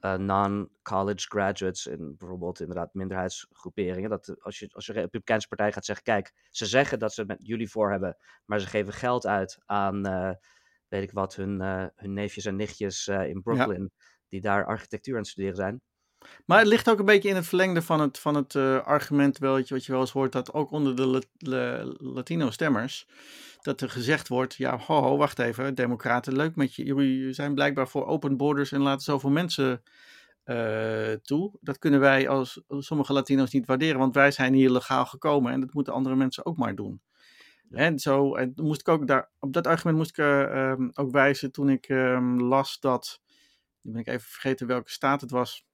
[0.00, 4.11] eh, non-college graduates in bijvoorbeeld inderdaad minderheidsgroeperingen.
[4.11, 7.28] Dat als je als je Republikeinse partij gaat zeggen, kijk, ze zeggen dat ze het
[7.28, 10.32] met jullie voor hebben, maar ze geven geld uit aan, eh,
[10.88, 11.61] weet ik wat, hun,
[11.94, 13.92] hun neefjes en nichtjes in Brooklyn,
[14.28, 15.80] die daar architectuur aan het studeren zijn.
[16.45, 19.39] Maar het ligt ook een beetje in het verlengde van het, van het eh, argument,
[19.39, 23.07] wel, wat je wel eens hoort, dat ook onder de La- La- Latino-stemmers,
[23.62, 27.55] dat er gezegd wordt, ja, ho, ho, wacht even, democraten, leuk met je, jullie zijn
[27.55, 29.83] blijkbaar voor open borders en laten zoveel mensen
[30.45, 31.53] eh, toe.
[31.61, 35.61] Dat kunnen wij als sommige Latino's niet waarderen, want wij zijn hier legaal gekomen en
[35.61, 37.01] dat moeten andere mensen ook maar doen.
[37.71, 41.11] En zo, en moest ik ook daar, op dat argument moest ik eh, ehm, ook
[41.11, 43.21] wijzen toen ik ehm, las dat,
[43.81, 45.67] nu ben ik even vergeten welke staat het was,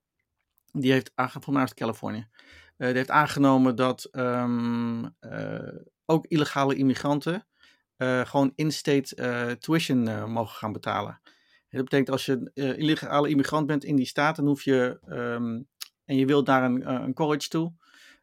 [0.73, 2.29] die heeft volgens mij het Californië,
[2.77, 7.47] Eh, die heeft aangenomen dat ehm, eh, ook illegale immigranten
[8.25, 11.21] gewoon in-state tuition mogen gaan betalen.
[11.69, 15.61] dat betekent als je uh, illegale immigrant bent in die staat, dan hoef je, ehm,
[16.05, 17.73] en je wilt naar een, een, college toe,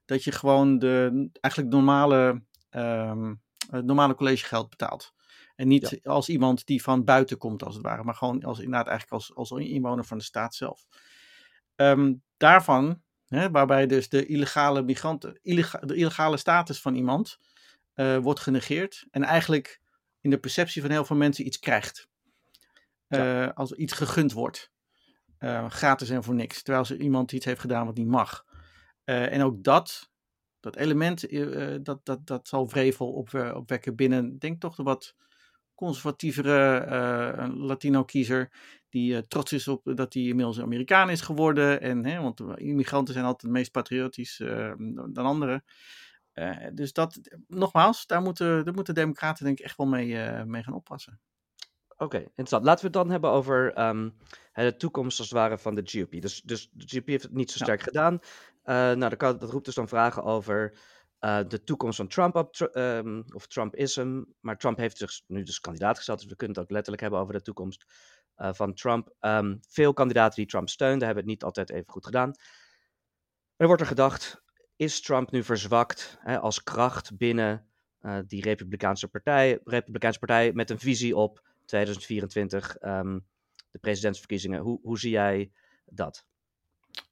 [0.05, 5.13] dat je gewoon de eigenlijk normale, um, normale collegegeld betaalt.
[5.55, 8.88] En niet als iemand die van buiten komt, als het ware, maar gewoon als, inderdaad
[8.88, 10.85] eigenlijk als, als inwoner van de staat zelf.
[11.80, 15.39] Ehm, daarvan, hè, waarbij dus de illegale migranten,
[15.82, 17.38] de illegale status van iemand
[17.96, 19.82] uh, wordt genegeerd en eigenlijk
[20.22, 22.08] in de perceptie van heel veel mensen iets krijgt.
[23.08, 24.72] Uh, Als iets gegund wordt.
[25.39, 26.62] Uh, gratis en voor niks.
[26.62, 28.46] Terwijl ze iemand iets heeft gedaan wat niet mag.
[29.04, 30.10] en ook dat,
[30.60, 31.28] dat element,
[31.86, 35.15] dat, dat, dat zal vrevel op, opwekken binnen, denk toch de wat
[35.76, 38.52] conservatievere Latino-kiezer.
[38.89, 41.82] Die uh, trots is op dat hij inmiddels Amerikaan is geworden.
[41.82, 44.73] En, hè, want immigranten zijn altijd het meest patriotisch uh,
[45.12, 45.63] dan anderen.
[46.73, 50.73] dus dat, nogmaals, daar moeten, daar moeten democraten denk ik echt wel mee, mee gaan
[50.73, 51.19] oppassen.
[51.97, 52.63] Oké, interessant.
[52.63, 54.15] Laten we het dan hebben over um,
[54.54, 56.21] de toekomst als het ware van de GOP.
[56.21, 58.19] Dus, dus de GOP heeft het niet zo sterk gedaan.
[58.63, 60.78] nou, dat, dat roept dus dan vragen over
[61.19, 64.23] uh, de toekomst van Trump op, um, of Trumpism.
[64.39, 67.19] Maar Trump heeft zich nu dus kandidaat gesteld, dus we kunnen het ook letterlijk hebben
[67.19, 67.86] over de toekomst
[68.41, 69.13] uh, van Trump.
[69.21, 72.34] Um, veel kandidaten die Trump steunden hebben het niet altijd even goed gedaan.
[73.56, 74.43] Er wordt er gedacht,
[74.75, 77.67] is Trump nu verzwakt hè, als kracht binnen
[78.02, 83.19] uh, die Republikeinse partij, Republikeinse partij met een visie op 2024, um, ehm,
[83.71, 84.62] de presidentsverkiezingen?
[84.62, 85.52] Hoe, hoe zie jij
[85.86, 86.25] dat?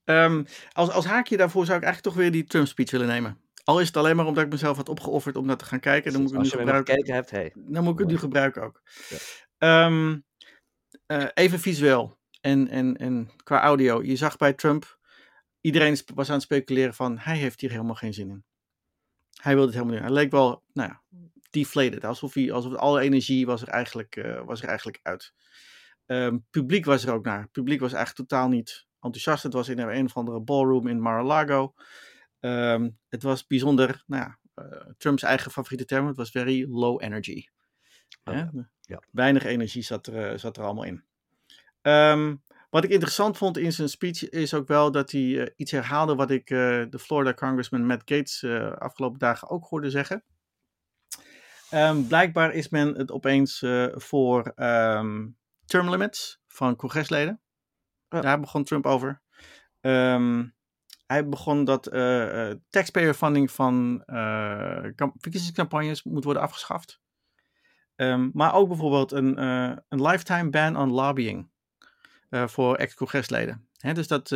[0.04, 3.40] Um, als, als haakje daarvoor zou ik eigenlijk toch weer die Trump-speech willen nemen.
[3.64, 6.12] Al is het alleen maar omdat ik mezelf had opgeofferd om dat te gaan kijken.
[6.12, 7.14] Dan moet ik Als je gebruiken.
[7.14, 7.52] hebt, hey.
[7.54, 8.82] Dan moet ik het nu gebruiken ook.
[9.58, 9.86] Ja.
[9.86, 10.24] Um,
[11.12, 14.02] uh, even visueel en, en, en qua audio.
[14.02, 14.98] Je zag bij Trump,
[15.60, 18.44] iedereen was aan het speculeren van, hij heeft hier helemaal geen zin in.
[19.42, 20.08] Hij wilde het helemaal niet.
[20.08, 21.02] Hij leek wel, nou ja,
[21.50, 22.04] deflated.
[22.04, 25.32] Alsof, hij, alsof alle energie was er eigenlijk, uh, was er eigenlijk uit.
[26.06, 27.48] Um, publiek was er ook naar.
[27.48, 29.42] publiek was eigenlijk totaal niet enthousiast.
[29.42, 31.74] Het was in een of andere ballroom in Mar-a-Lago.
[32.40, 37.02] Um, het was bijzonder, nou ja, uh, Trumps eigen favoriete term, het was very low
[37.02, 37.46] energy.
[38.24, 38.50] Oh, ja.
[38.88, 39.02] Ja.
[39.10, 41.04] Weinig energie zat er, uh, zat er allemaal in.
[41.82, 45.70] Um, wat ik interessant vond in zijn speech is ook wel dat hij uh, iets
[45.70, 48.44] herhaalde wat ik de Florida Congressman Matt Gates
[48.78, 50.24] afgelopen dagen ook hoorde zeggen.
[51.74, 53.58] Um, blijkbaar is men het opeens
[53.90, 54.52] voor
[55.64, 57.40] term limits van congresleden.
[58.08, 58.20] Ja.
[58.20, 59.20] Daar begon Trump over.
[59.80, 60.54] Um,
[61.06, 61.82] hij begon dat
[62.70, 64.02] taxpayer funding van
[65.16, 67.00] verkiezingscampagnes moet worden afgeschaft.
[68.00, 71.48] Um, maar ook bijvoorbeeld een, uh, een lifetime ban on lobbying
[72.30, 73.68] voor ex-congresleden.
[73.92, 74.34] dus dat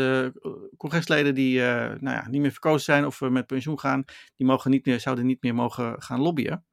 [0.77, 4.05] congresleden die nou ja, niet meer verkozen zijn of met pensioen gaan,
[4.37, 6.65] die mogen niet meer, zouden niet meer mogen gaan lobbyen.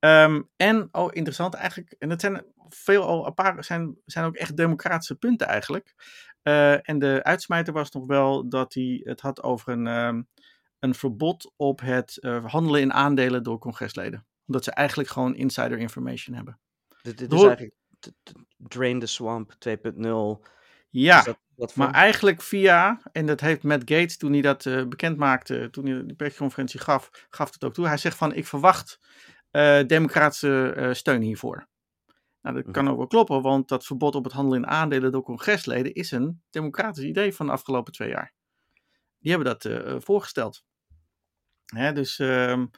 [0.00, 4.56] Um, en, oh interessant eigenlijk, en dat zijn veel al apart, zijn, zijn ook echt
[4.56, 5.94] democratische punten eigenlijk.
[6.82, 10.28] En de uitsmijter was nog wel dat hij het had over een, um,
[10.78, 14.26] een verbod op het uh, handelen in aandelen door congresleden.
[14.46, 16.58] Omdat ze eigenlijk gewoon insider information hebben.
[17.02, 17.74] Dit, dit is eigenlijk
[18.56, 20.48] Drain the Swamp 2.0.
[20.90, 21.36] Ja,
[21.74, 25.86] maar eigenlijk via, en dat heeft Matt Gates toen hij dat uh, bekend maakte, toen
[25.86, 27.86] hij de persconferentie gaf, gaf het ook toe.
[27.86, 29.00] Hij zegt van, ik verwacht
[29.86, 31.68] democratische steun hiervoor.
[32.40, 32.72] Nou, dat mhm.
[32.72, 36.10] kan ook wel kloppen, want dat verbod op het handelen in aandelen door congresleden is
[36.10, 38.34] een democratisch idee van de afgelopen twee jaar.
[39.18, 39.68] Die hebben dat
[40.04, 40.64] voorgesteld.
[41.64, 42.70] Hè, dus um,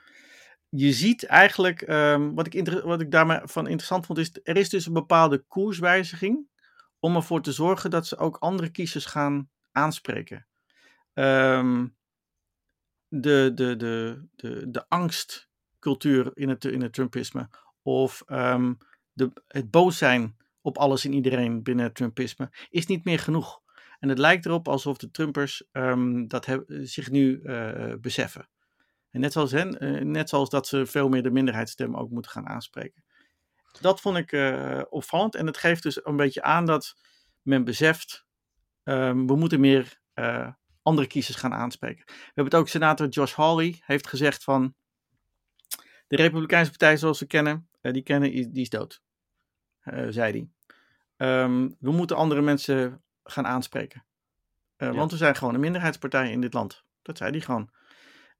[0.76, 3.14] je ziet eigenlijk, um, wat, ik wat ik
[3.54, 6.48] interessant vond, is er is dus een bepaalde koerswijziging
[6.98, 10.46] om ervoor te zorgen dat ze ook andere kiezers gaan aanspreken.
[11.14, 11.96] Um,
[13.08, 17.48] de, de, de, de, de angstcultuur in het, in het Trumpisme
[17.82, 18.78] of um,
[19.12, 23.60] de, het boos zijn op alles en iedereen binnen het Trumpisme is niet meer genoeg.
[23.98, 28.48] En het lijkt erop alsof de Trumpers um, dat zich nu uh, beseffen.
[29.16, 32.30] En net zoals, hen, uh, net zoals dat ze veel meer de minderheidsstem ook moeten
[32.30, 33.04] gaan aanspreken.
[33.80, 35.34] Dat vond ik uh, opvallend.
[35.34, 36.96] En het geeft dus een beetje aan dat
[37.42, 38.26] men beseft,
[38.84, 40.00] um, we moeten meer
[40.82, 42.04] andere kiezers gaan aanspreken.
[42.06, 44.74] We hebben het ook senator Josh Hawley heeft gezegd van
[46.06, 49.02] de Republikeinse Partij zoals we kennen, die kennen, die is dood.
[50.08, 50.48] Zei
[51.16, 51.42] hij.
[51.42, 54.04] Um, we moeten andere mensen gaan aanspreken.
[54.76, 54.92] Ja.
[54.92, 56.84] Want we zijn gewoon een minderheidspartij in dit land.
[57.02, 57.70] Dat zei hij gewoon.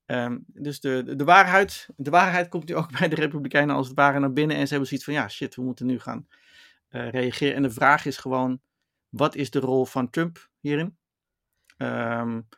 [0.07, 3.97] Um, dus de, de, waarheid, de waarheid komt nu ook bij de Republikeinen als het
[3.97, 4.57] ware naar binnen.
[4.57, 6.27] En ze hebben zoiets van: ja, shit, we moeten nu gaan
[6.91, 7.55] uh, reageren.
[7.55, 8.61] En de vraag is gewoon:
[9.09, 10.97] wat is de rol van Trump hierin?
[11.79, 12.49] Um,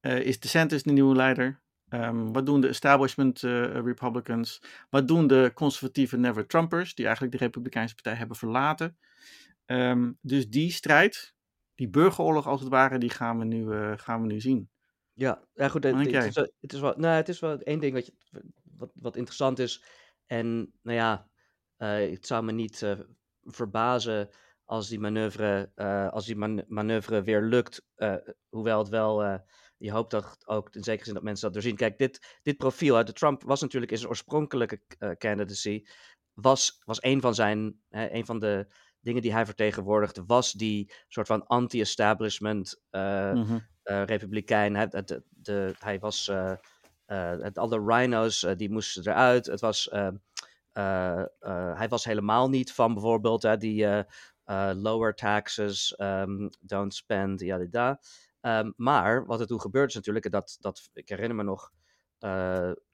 [0.00, 1.60] is DeSantis de nieuwe leider?
[1.88, 4.62] Ehm, wat doen de establishment uh, Republicans?
[4.90, 8.96] Wat doen de conservatieve Never Trumpers, die eigenlijk de Republikeinse Partij hebben verlaten?
[10.20, 11.34] Dus die strijd,
[11.74, 14.70] die burgeroorlog als het ware, die gaan we nu, uh, gaan we nu zien.
[15.18, 15.84] Ja, ja goed.
[15.84, 18.12] Het, het, is wel, het, is wel, nou, het is wel één ding wat, je,
[18.76, 19.84] wat, wat interessant is.
[20.26, 21.28] En nou ja,
[21.78, 22.98] uh, het zou me niet uh,
[23.42, 24.28] verbazen
[24.64, 27.86] als die manoeuvre, uh, als die man manoeuvre weer lukt.
[28.48, 29.40] hoewel het wel,
[29.76, 31.76] je hoopt dat ook in zekere zin dat mensen dat doorzien.
[31.76, 34.80] Kijk, dit, dit profiel uit de Trump was natuurlijk in zijn oorspronkelijke
[35.18, 35.84] candidacy,
[36.32, 41.26] was, was een van zijn, een van de dingen die hij vertegenwoordigde, was die soort
[41.26, 43.66] van anti-establishment mm -hmm.
[43.88, 44.76] Republikein.
[44.76, 46.30] Hij, de, de, hij was,
[47.06, 49.46] het, alle rhino's, die moesten eruit.
[49.46, 49.90] Het was
[51.74, 54.04] hij was helemaal niet van bijvoorbeeld die
[54.74, 58.00] lower taxes, um, don't spend, ja, da.
[58.40, 61.72] Um, maar wat er toen gebeurde is natuurlijk, dat, dat ik herinner me nog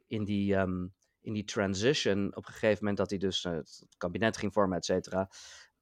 [0.07, 4.37] in, die, um, in die transition, op een gegeven moment dat hij dus het kabinet
[4.37, 5.31] ging vormen, et cetera,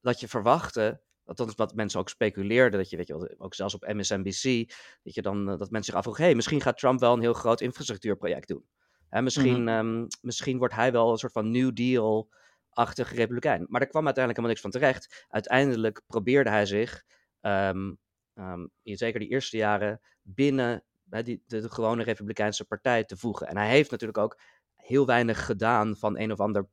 [0.01, 1.01] dat je verwachtte
[1.37, 5.15] dat is wat mensen ook speculeerden, dat je, weet je, ook zelfs op MSNBC, dat,
[5.15, 8.49] je dan, dat mensen zich afvroegen, hey, misschien gaat Trump wel een heel groot infrastructuurproject
[8.49, 8.65] doen.
[9.09, 9.97] En misschien, mm -hmm.
[10.01, 13.67] um, misschien wordt hij wel een soort van New Deal-achtige republikein.
[13.69, 15.27] Maar daar kwam uiteindelijk helemaal niks van terecht.
[15.29, 17.05] Uiteindelijk probeerde hij zich,
[17.41, 17.99] um,
[18.35, 23.17] um, in zeker die eerste jaren, binnen hè, die, de, de, gewone Republikeinse partij te
[23.17, 23.47] voegen.
[23.47, 24.39] En hij heeft natuurlijk ook
[24.75, 26.69] heel weinig gedaan van een of ander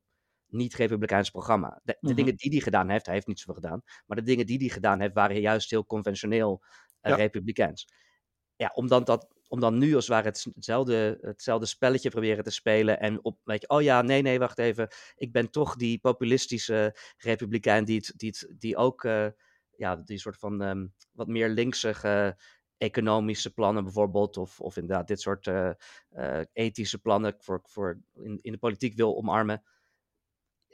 [0.50, 1.68] niet-Republikeins programma.
[1.68, 2.16] De, de mm -hmm.
[2.16, 4.68] dingen die hij gedaan heeft, hij heeft niet zoveel gedaan, maar de dingen die hij
[4.68, 7.16] gedaan heeft, waren juist heel conventioneel uh, ja.
[7.16, 7.92] Republikeins.
[8.56, 13.00] Ja, omdat dat om dan nu als het ware hetzelfde, hetzelfde spelletje proberen te spelen.
[13.00, 14.88] En op, weet je, oh ja, nee, nee, wacht even.
[15.16, 19.26] Ik ben toch die populistische republikein die, het, die, het, die ook, uh,
[19.76, 22.36] ja, die soort van um, wat meer linkse
[22.78, 24.36] economische plannen bijvoorbeeld.
[24.36, 25.70] Of, of inderdaad dit soort uh,
[26.10, 29.62] uh, ethische plannen voor, voor in, in de politiek wil omarmen.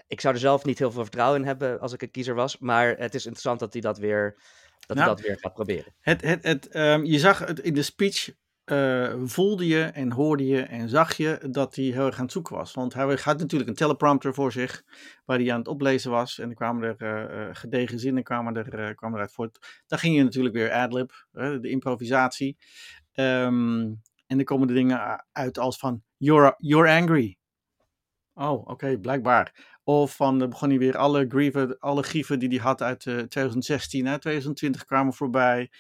[0.07, 2.59] Ik zou er zelf niet heel veel vertrouwen in hebben als ik een kiezer was.
[2.59, 4.39] Maar het is interessant dat hij dat weer,
[4.87, 5.95] dat nou, hij dat weer gaat proberen.
[6.01, 8.31] Het, het, het, um, je zag het in de speech
[8.67, 12.33] uh, voelde je en hoorde je en zag je dat hij heel erg aan het
[12.33, 12.75] zoeken was.
[12.75, 14.83] Want hij had natuurlijk een teleprompter voor zich,
[15.25, 16.39] waar hij aan het oplezen was.
[16.39, 19.83] En er kwamen er uh, gedegen zinnen kwamen er, uh, kwamen eruit voort.
[19.87, 22.57] Dan ging je natuurlijk weer adlib, de improvisatie.
[23.15, 27.39] Um, en er komen de dingen uit als van, you're, you're angry.
[28.35, 29.76] Oh, oké, okay, blijkbaar.
[29.89, 34.07] Of van, dan begon hij weer alle grieven, alle grieven die hij had uit 2016,
[34.07, 35.71] hè, 2020 kwamen voorbij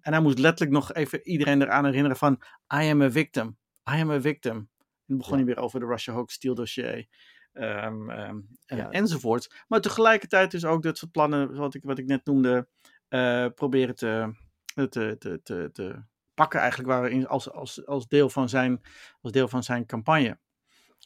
[0.00, 2.40] en hij moest letterlijk nog even iedereen eraan herinneren van
[2.74, 3.58] I am a victim.
[3.90, 4.56] I am a victim.
[4.56, 4.68] En
[5.06, 5.44] dan begon ja.
[5.44, 7.06] hij weer over de Russia Hoax Steel dossier.
[7.52, 8.90] Um, um, ja.
[8.90, 9.64] enzovoort.
[9.68, 12.68] Maar tegelijkertijd dus ook dat soort plannen, wat ik, wat ik net noemde,
[13.08, 14.34] uh, proberen te,
[14.74, 16.02] te, te, te, te
[16.34, 18.80] pakken eigenlijk waren als, als, als, deel van zijn,
[19.20, 20.38] als deel van zijn campagne.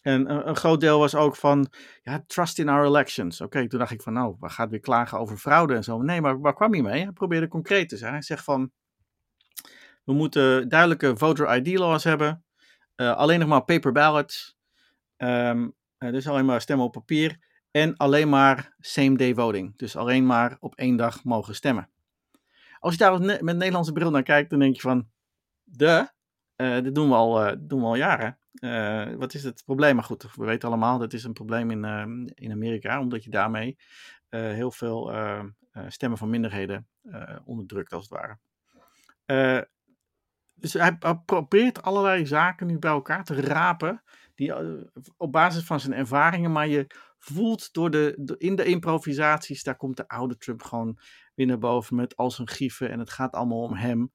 [0.05, 3.41] En een, een, groot deel was ook van, ja, trust in our elections.
[3.41, 6.03] Oké, toen dacht ik van, nou, we gaan weer klagen over fraude en zo.
[6.03, 7.03] Nee, maar waar kwam hij mee?
[7.03, 8.13] Hij probeerde concreet te zijn.
[8.13, 8.73] Hij zegt van,
[10.05, 12.45] we moeten duidelijke voter ID laws hebben.
[12.97, 14.57] Uh, alleen nog maar paper ballots.
[15.17, 17.39] Um, uh, dus alleen maar stemmen op papier.
[17.71, 19.77] En alleen maar same day voting.
[19.77, 21.91] Dus alleen maar op één dag mogen stemmen.
[22.79, 25.09] Als je daar met Nederlandse bril naar kijkt, dan denk je van,
[25.63, 26.09] de,
[26.57, 28.39] uh, dit doen we al, doen we al jaren.
[28.61, 29.95] Uh, wat is het probleem?
[29.95, 33.31] Maar goed, we weten allemaal, dat is een probleem in, uh, in Amerika, omdat je
[33.31, 33.77] daarmee
[34.31, 35.13] uh, heel veel
[35.89, 36.89] stemmen van minderheden
[37.45, 38.39] onderdrukt, als het ware.
[40.55, 44.03] dus hij, probeert allerlei zaken nu bij elkaar te rapen,
[44.35, 44.55] die,
[45.17, 46.87] op basis van zijn ervaringen, maar je
[47.19, 50.99] voelt door de, in de improvisaties, daar komt de oude Trump gewoon
[51.35, 54.13] weer naar boven met al zijn grieven en het gaat allemaal om hem.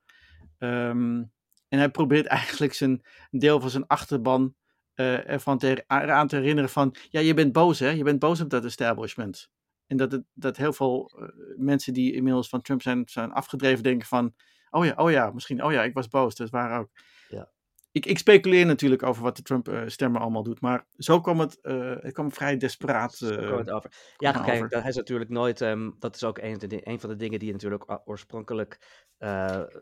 [0.57, 1.31] Um,
[1.69, 3.01] en hij probeert eigenlijk zijn
[3.31, 4.55] deel van zijn achterban
[4.99, 8.41] uh, ervan te, eraan te herinneren van, ja, je bent boos hè, je bent boos
[8.41, 9.49] op dat establishment.
[9.87, 11.27] En dat, het, dat heel veel uh,
[11.57, 14.33] mensen die inmiddels van Trump zijn, zijn afgedreven denken van,
[14.69, 16.89] oh ja, oh ja, misschien, oh ja, ik was boos, dat waar ook.
[17.29, 17.51] Ja.
[17.91, 21.57] Ik, ik speculeer natuurlijk over wat de Trump-stemmer uh, allemaal doet, maar zo kwam het,
[22.01, 23.91] het kwam vrij desperaat zo kwam het over.
[24.17, 24.69] Ja, kijk, over.
[24.69, 27.99] dat is natuurlijk nooit, um, dat is ook een, een van de dingen die natuurlijk
[28.05, 29.03] oorspronkelijk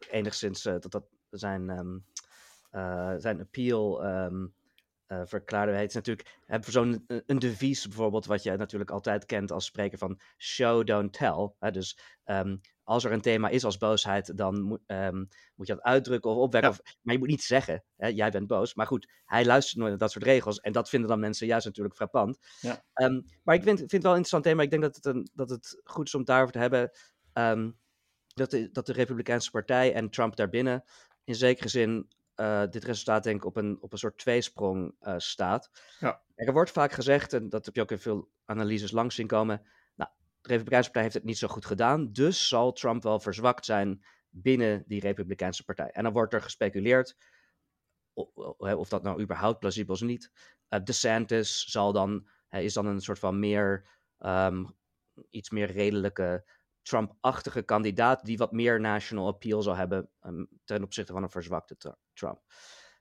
[0.09, 2.05] enigszins, dat dat zijn, um,
[2.71, 4.53] uh, zijn appeal um,
[5.07, 5.71] uh, verklaarde.
[5.71, 9.97] Het is natuurlijk heb zo'n een devies bijvoorbeeld, wat je natuurlijk altijd kent als spreker
[9.97, 11.51] van show, don't tell.
[11.59, 11.71] Hè?
[11.71, 15.83] Dus um, als er een thema is als boosheid, dan moet, um, moet je dat
[15.83, 16.71] uitdrukken of opwekken.
[16.71, 16.77] Ja.
[16.77, 18.73] Of, maar je moet niet zeggen, hè, jij bent boos.
[18.73, 20.59] Maar goed, hij luistert nooit naar dat soort regels.
[20.59, 22.37] En dat vinden dan mensen juist natuurlijk frappant.
[22.59, 22.83] Ja.
[22.93, 24.61] Um, maar ik vind, vind het wel een interessant thema.
[24.61, 26.91] Ik denk dat het, een, dat het goed is om daarover te hebben.
[28.33, 30.83] Dat, de, dat de Republikeinse Partij en Trump daarbinnen
[31.27, 35.13] in zekere zin uh, dit resultaat denk ik op een, op een soort tweesprong uh,
[35.17, 35.69] staat.
[35.99, 36.21] Ja.
[36.35, 39.61] er wordt vaak gezegd, en dat heb je ook in veel analyses langs zien komen,
[39.95, 40.09] nou,
[40.41, 44.05] de Republikeinse Partij heeft het niet zo goed gedaan, dus zal Trump wel verzwakt zijn
[44.29, 45.89] binnen die Republikeinse Partij.
[45.89, 47.17] En dan wordt er gespeculeerd,
[48.57, 50.31] of dat nou überhaupt plausibel is niet.
[50.69, 54.75] Uh, DeSantis zal dan, is dan een soort van meer, um,
[55.29, 56.45] iets meer redelijke
[56.87, 61.77] Trump-achtige kandidaat die wat meer national appeal zal hebben um, ten opzichte van een verzwakte
[62.13, 62.41] Trump.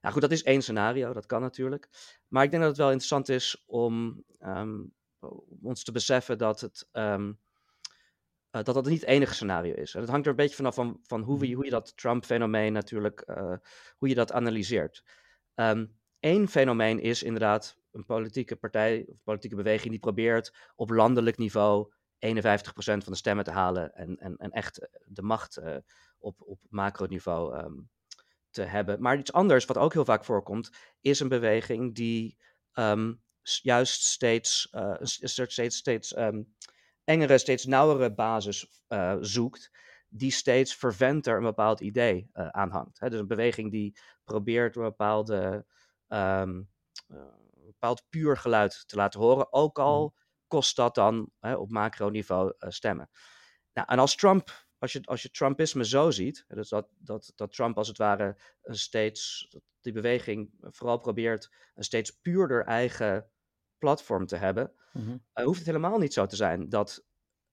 [0.00, 1.88] Nou goed, dat is één scenario, dat kan natuurlijk.
[2.28, 4.94] Maar ik denk dat het wel interessant is om um,
[5.62, 7.28] ons te beseffen dat het, um,
[8.50, 9.94] uh, dat dat niet het enige scenario is.
[9.94, 12.72] En het hangt er een beetje vanaf van, van hoe, we, hoe je dat Trump-fenomeen
[12.72, 13.56] natuurlijk, uh,
[13.96, 15.04] hoe je dat analyseert.
[16.20, 21.92] Eén fenomeen is inderdaad een politieke partij of politieke beweging die probeert op landelijk niveau
[22.18, 22.18] 51%
[22.78, 25.76] van de stemmen te halen en, en, en echt eh, de macht uh,
[26.18, 27.90] op, op macroniveau um,
[28.50, 29.02] te hebben.
[29.02, 32.36] Maar iets anders, wat ook heel vaak voorkomt, is een beweging die
[32.72, 36.54] um, juist steeds, uh, steeds, steeds um,
[37.04, 38.80] engere, steeds nauwere basis
[39.20, 39.70] zoekt,
[40.08, 42.98] die steeds verventer een bepaald idee aanhangt.
[42.98, 43.10] Hè?
[43.10, 45.66] Dus een beweging die probeert een bepaalde,
[47.66, 52.54] bepaald puur geluid te laten horen, ook al mm kost dat dan hè, op macroniveau
[52.58, 53.10] uh, stemmen.
[53.72, 57.52] Nou, en als Trump, als je, als je Trumpisme zo ziet, dus dat, dat, dat
[57.52, 59.48] Trump als het ware een steeds,
[59.80, 63.30] die beweging vooral probeert een steeds puurder eigen
[63.78, 65.24] platform te hebben, mm-hmm.
[65.34, 67.04] uh, hoeft het helemaal niet zo te zijn dat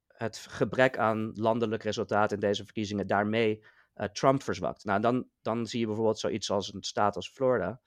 [0.07, 3.63] het gebrek aan landelijk resultaat in deze verkiezingen daarmee
[3.95, 4.83] uh, Trump verzwakt.
[4.83, 7.81] Nou, dan, dan zie je bijvoorbeeld zoiets als een staat als Florida.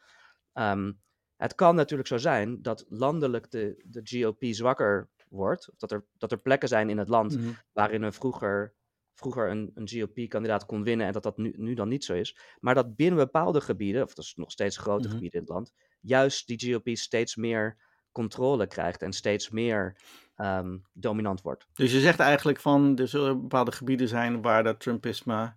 [0.52, 1.02] Um,
[1.36, 5.70] het kan natuurlijk zo zijn dat landelijk de, de GOP zwakker wordt.
[5.70, 7.56] Of dat er, dat er plekken zijn in het land mm-hmm.
[7.72, 8.74] waarin een vroeger,
[9.14, 12.38] vroeger een, een GOP-kandidaat kon winnen en dat dat nu, nu dan niet zo is.
[12.60, 15.12] Maar dat binnen bepaalde gebieden, of dat is nog steeds grote mm-hmm.
[15.12, 17.76] gebieden in het land, juist die GOP steeds meer
[18.12, 19.96] controle krijgt en steeds meer
[20.36, 21.66] um, dominant wordt.
[21.72, 25.54] Dus je zegt eigenlijk van er zullen bepaalde gebieden zijn waar dat Trumpisme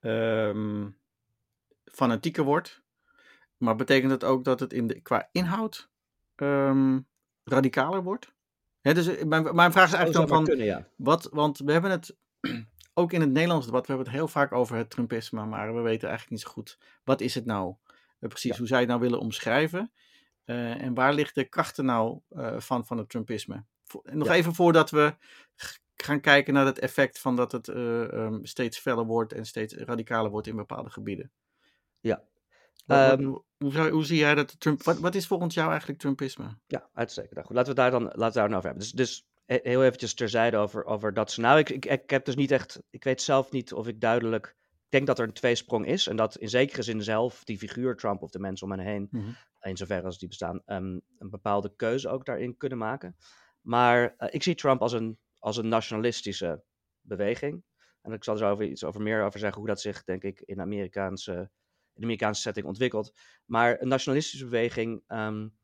[0.00, 0.98] um,
[1.84, 2.82] fanatieker wordt.
[3.56, 5.90] Maar betekent dat ook dat het in de, qua inhoud
[6.36, 7.06] um,
[7.44, 8.32] radicaler wordt?
[8.80, 10.86] dus eh, mijn, mijn vraag is eigenlijk dan van, kunnen, ja.
[10.96, 12.16] wat, want we hebben het
[12.94, 15.80] ook in het Nederlands debat, we hebben het heel vaak over het Trumpisme, maar we
[15.80, 17.74] weten eigenlijk niet zo goed, wat is het nou
[18.20, 18.58] uh, precies, ja.
[18.58, 19.92] hoe zij het nou willen omschrijven
[20.44, 23.64] uh, en waar ligt de krachten nou uh, van, van het Trumpisme?
[24.02, 24.34] Nog ja.
[24.34, 25.14] even voordat we
[25.94, 30.30] gaan kijken naar het effect van dat het um, steeds feller wordt en steeds radicaler
[30.30, 31.32] wordt in bepaalde gebieden.
[32.00, 32.22] Ja,
[32.86, 34.82] Um, hoe, hoe, zie jij dat Trump.
[34.82, 36.58] Wat, wat, is volgens jou eigenlijk Trumpisme?
[36.66, 37.34] Ja, uitstekend.
[37.34, 38.78] Nou, goed, laten we daar dan laten we daar nou over hebben.
[38.78, 41.60] Dus, dus heel eventjes terzijde over, over dat scenario.
[41.60, 42.82] Ik, ik, ik heb dus niet echt.
[42.90, 44.56] Ik weet zelf niet of ik duidelijk.
[44.84, 46.06] Ik denk dat er een tweesprong is.
[46.06, 49.08] En dat in zekere zin zelf die figuur Trump of de mensen om hen heen.
[49.10, 49.36] Mm -hmm.
[49.62, 50.62] in zoverre als die bestaan.
[50.66, 53.16] Um, een bepaalde keuze ook daarin kunnen maken.
[53.60, 56.62] Maar uh, ik zie Trump als een, als een nationalistische
[57.00, 57.64] beweging.
[58.02, 60.22] En ik zal er zo over, iets over meer over zeggen hoe dat zich, denk
[60.22, 61.50] ik, in Amerikaanse
[61.94, 63.12] de Amerikaanse setting ontwikkeld.
[63.44, 65.54] Maar een nationalistische beweging um,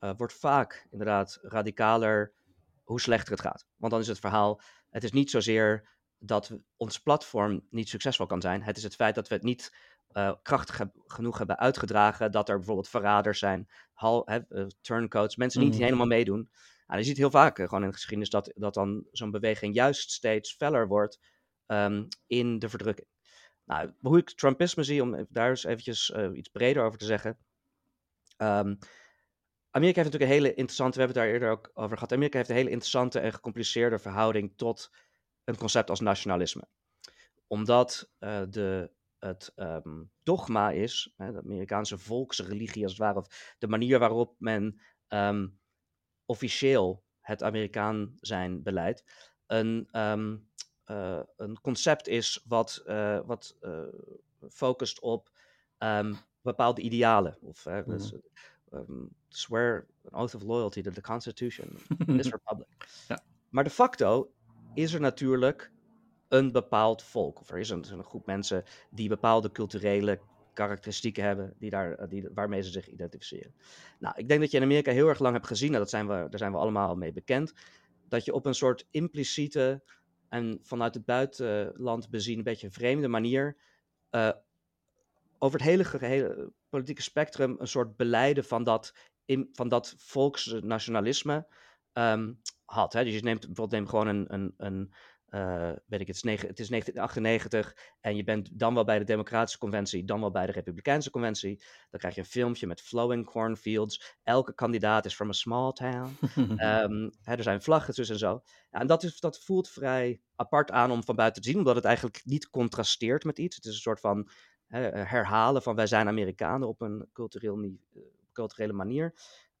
[0.00, 2.32] uh, wordt vaak inderdaad radicaler
[2.82, 3.66] hoe slechter het gaat.
[3.76, 4.60] Want dan is het verhaal,
[4.90, 5.88] het is niet zozeer
[6.18, 8.62] dat ons platform niet succesvol kan zijn.
[8.62, 9.76] Het is het feit dat we het niet
[10.12, 12.30] uh, krachtig heb, genoeg hebben uitgedragen.
[12.30, 15.74] Dat er bijvoorbeeld verraders zijn, hal, he, uh, turncoats, mensen die mm.
[15.74, 16.50] niet helemaal meedoen.
[16.86, 19.74] Nou, je ziet heel vaak uh, gewoon in de geschiedenis dat, dat dan zo'n beweging
[19.74, 21.18] juist steeds feller wordt
[21.66, 23.08] um, in de verdrukking.
[23.64, 27.38] Nou, hoe ik Trumpisme zie, om daar eens eventjes uh, iets breder over te zeggen.
[28.36, 28.78] Um,
[29.70, 32.12] Amerika heeft natuurlijk een hele interessante, we hebben het daar eerder ook over gehad.
[32.12, 34.90] Amerika heeft een hele interessante en gecompliceerde verhouding tot
[35.44, 36.68] een concept als nationalisme.
[37.46, 43.54] Omdat uh, de, het um, dogma is, hè, de Amerikaanse volksreligie als het ware, of
[43.58, 45.58] de manier waarop men um,
[46.24, 49.04] officieel het Amerikaan zijn beleidt,
[49.46, 49.88] een,
[50.86, 53.80] uh, een concept is wat, uh, wat uh,
[54.48, 55.30] focust op
[55.78, 57.36] um, bepaalde idealen.
[57.40, 57.82] Of mm.
[57.86, 58.12] dus,
[58.72, 61.68] um, swear an oath of loyalty to the Constitution
[62.06, 62.88] this republic.
[63.08, 63.22] Ja.
[63.48, 64.30] Maar de facto
[64.74, 65.70] is er natuurlijk
[66.28, 67.40] een bepaald volk.
[67.40, 70.20] Of er is een, een groep mensen die bepaalde culturele
[70.52, 73.54] karakteristieken hebben die daar, die, waarmee ze zich identificeren.
[73.98, 76.06] Nou, ik denk dat je in Amerika heel erg lang hebt gezien, en dat zijn
[76.06, 77.54] we, daar zijn we allemaal mee bekend,
[78.08, 79.82] dat je op een soort impliciete
[80.28, 83.56] en vanuit het buitenland bezien een beetje een vreemde manier
[84.10, 84.30] uh,
[85.38, 88.94] over het hele, hele politieke spectrum een soort beleiden van dat,
[89.52, 91.46] van dat volksnationalisme
[91.92, 92.92] um, had.
[92.92, 93.04] Hè?
[93.04, 94.94] Dus je neemt bijvoorbeeld neemt gewoon een, een, een
[95.34, 98.98] uh, weet ik, het is, negen, het is 1998 en je bent dan wel bij
[98.98, 101.62] de Democratische Conventie, dan wel bij de Republikeinse Conventie.
[101.90, 104.18] Dan krijg je een filmpje met flowing cornfields.
[104.22, 106.16] Elke kandidaat is from a small town.
[106.36, 108.42] um, hè, er zijn vlaggen tussen en zo.
[108.70, 111.76] Ja, en dat, is, dat voelt vrij apart aan om van buiten te zien, omdat
[111.76, 113.56] het eigenlijk niet contrasteert met iets.
[113.56, 114.30] Het is een soort van
[114.66, 117.70] hè, herhalen van wij zijn Amerikanen op een cultureel, uh,
[118.32, 119.14] culturele manier.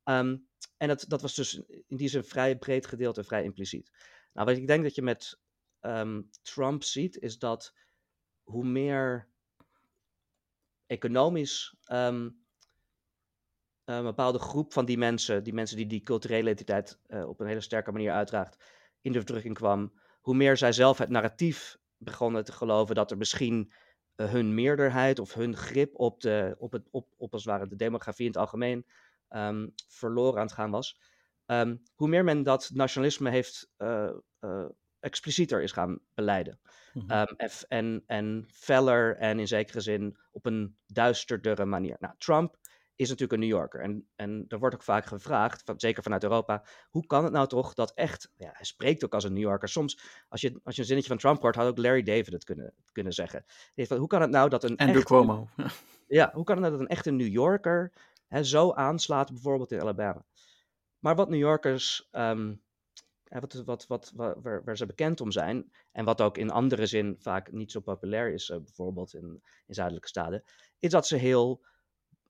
[0.04, 0.46] Um,
[0.76, 3.90] en dat, dat was dus in die zin vrij breed gedeeld en vrij impliciet.
[4.32, 5.38] Nou, wat ik denk dat je met
[5.86, 7.74] um, Trump ziet, is dat
[8.42, 9.28] hoe meer
[10.86, 12.42] economisch um,
[13.84, 17.46] een bepaalde groep van die mensen, die mensen die die culturele identiteit uh, op een
[17.46, 18.64] hele sterke manier uitdraagt,
[19.00, 23.16] in de verdrukking kwam, hoe meer zij zelf het narratief begonnen te geloven dat er
[23.16, 23.72] misschien
[24.16, 27.76] uh, hun meerderheid of hun grip op, de, op, het, op, op als ware de
[27.76, 28.86] demografie in het algemeen
[29.88, 31.00] verloren aan het gaan was.
[31.94, 34.10] Hoe meer men dat nationalisme heeft uh,
[35.04, 36.60] explicieter is gaan beleiden.
[36.92, 37.18] Mm -hmm.
[37.18, 37.36] um,
[37.68, 41.96] en, en feller en in zekere zin op een duisterdere manier.
[41.98, 42.56] Nou, Trump
[42.96, 43.80] is natuurlijk een New Yorker.
[43.80, 47.46] En, en er wordt ook vaak gevraagd, van, zeker vanuit Europa, hoe kan het nou
[47.46, 49.68] toch dat echt, ja, hij spreekt ook als een New Yorker.
[49.68, 52.44] Soms, als je, als je een zinnetje van Trump hoort, had ook Larry David het
[52.44, 53.44] kunnen, kunnen zeggen.
[53.74, 55.48] Van, hoe kan het nou dat een Andrew echte, Cuomo.
[56.06, 57.92] Ja, hoe kan het nou dat een echte New Yorker
[58.28, 60.24] hè, zo aanslaat, bijvoorbeeld in Alabama?
[60.98, 62.62] Maar wat New Yorkers um,
[63.40, 67.16] wat, wat, wat, waar, waar, ze bekend om zijn, en wat ook in andere zin
[67.18, 70.44] vaak niet zo populair is, uh, bijvoorbeeld in, in zuidelijke staten,
[70.78, 71.64] is dat ze heel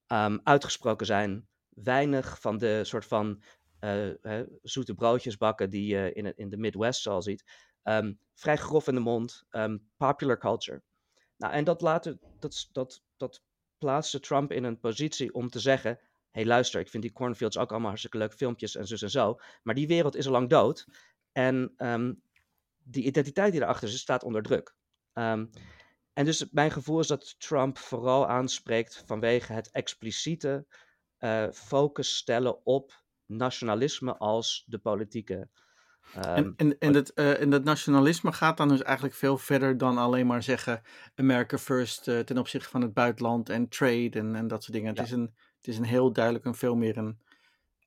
[0.08, 1.48] um, uitgesproken zijn.
[1.68, 3.42] Weinig van de soort van
[3.78, 7.44] hè, zoete broodjes bakken die je in, in de Midwest zo ziet.
[7.82, 10.82] Um, vrij grof in de mond, um, popular culture.
[11.36, 13.42] Nou, en dat, laten, dat, dat, dat
[13.78, 15.98] plaatste Trump in een positie om te zeggen:
[16.34, 19.40] hey, luister, ik vind die cornfields ook allemaal hartstikke leuke filmpjes en zo en zo.
[19.62, 20.86] Maar die wereld is al lang dood.
[21.32, 22.22] En um,
[22.82, 24.74] die identiteit die erachter zit, staat onder druk.
[25.12, 25.50] Um,
[26.12, 30.66] en dus mijn gevoel is dat Trump vooral aanspreekt vanwege het expliciete
[31.18, 35.48] uh, focus stellen op nationalisme als de politieke.
[36.16, 39.78] Um, en, en, en, het, uh, en dat nationalisme gaat dan dus eigenlijk veel verder
[39.78, 40.82] dan alleen maar zeggen
[41.14, 44.94] America first uh, ten opzichte van het buitenland en trade en, en dat soort dingen.
[44.94, 45.00] Ja.
[45.00, 47.18] Het is een het is een heel duidelijk een veel meer een,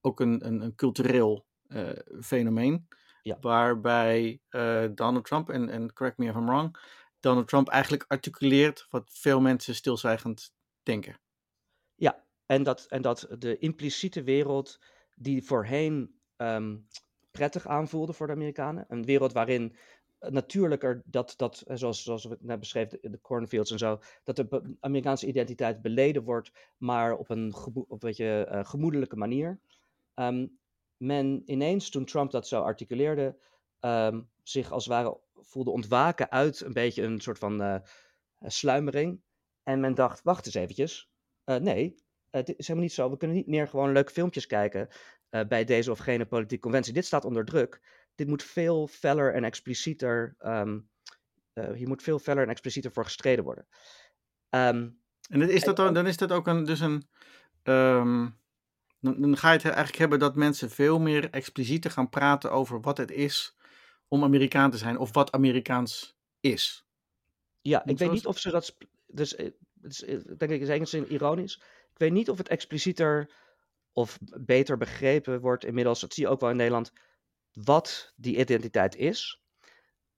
[0.01, 1.89] ook een, een, een cultureel uh,
[2.21, 2.87] fenomeen.
[3.21, 3.37] Ja.
[3.41, 6.77] Waarbij uh, Donald Trump, en, en correct me if I'm wrong,
[7.19, 10.53] Donald Trump eigenlijk articuleert wat veel mensen stilzwijgend
[10.83, 11.19] denken.
[11.95, 14.79] Ja, en dat, en dat de impliciete wereld
[15.13, 16.87] die voorheen um,
[17.31, 19.75] prettig aanvoelde voor de Amerikanen, een wereld waarin
[20.19, 24.75] natuurlijker dat, dat zoals, zoals we net beschreven, de, de cornfields en zo, dat de
[24.79, 29.59] Amerikaanse identiteit beleden wordt, maar op een, op een beetje uh, gemoedelijke manier.
[30.15, 30.57] Um,
[30.97, 33.35] men ineens, toen Trump dat zo articuleerde,
[33.79, 37.75] um, zich als het ware voelde ontwaken uit een beetje een soort van uh,
[38.41, 39.21] sluimering.
[39.63, 41.09] En men dacht, wacht eens eventjes,
[41.45, 41.95] nee,
[42.29, 43.09] het is helemaal niet zo.
[43.09, 44.87] We kunnen niet meer gewoon leuke filmpjes kijken
[45.47, 46.93] bij deze of gene politieke conventie.
[46.93, 47.81] Dit staat onder druk
[48.17, 50.89] dit moet veel feller en explicieter, um,
[51.53, 53.67] uh, hier moet veel feller en explicieter voor gestreden worden.
[54.49, 54.99] Um,
[55.29, 57.07] en is dat dan, dan is dat ook een, dus een,
[57.63, 58.39] um,
[58.99, 62.81] dan, dan, ga je het eigenlijk hebben dat mensen veel meer explicieter gaan praten over
[62.81, 63.55] wat het is
[64.07, 66.85] om Amerikaan te zijn of wat Amerikaans is.
[67.61, 69.33] Ja, ik weet niet of ze dat, dus
[69.81, 71.55] is, denk ik is enigszins ironisch.
[71.91, 73.31] Ik weet niet of het explicieter
[73.93, 76.91] of beter begrepen wordt inmiddels, dat zie je ook wel in Nederland,
[77.63, 79.41] wat die identiteit is.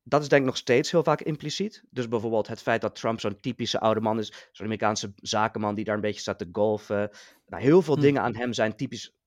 [0.04, 1.84] Dat is denk ik nog steeds heel vaak impliciet.
[1.90, 5.86] Dus bijvoorbeeld het feit dat Trump zo'n typische oude man is, zo'n Amerikaanse zakenman die
[5.86, 7.10] daar een beetje staat te golfen.
[7.46, 8.02] Nou, heel veel hm.
[8.02, 9.19] dingen aan hem zijn typisch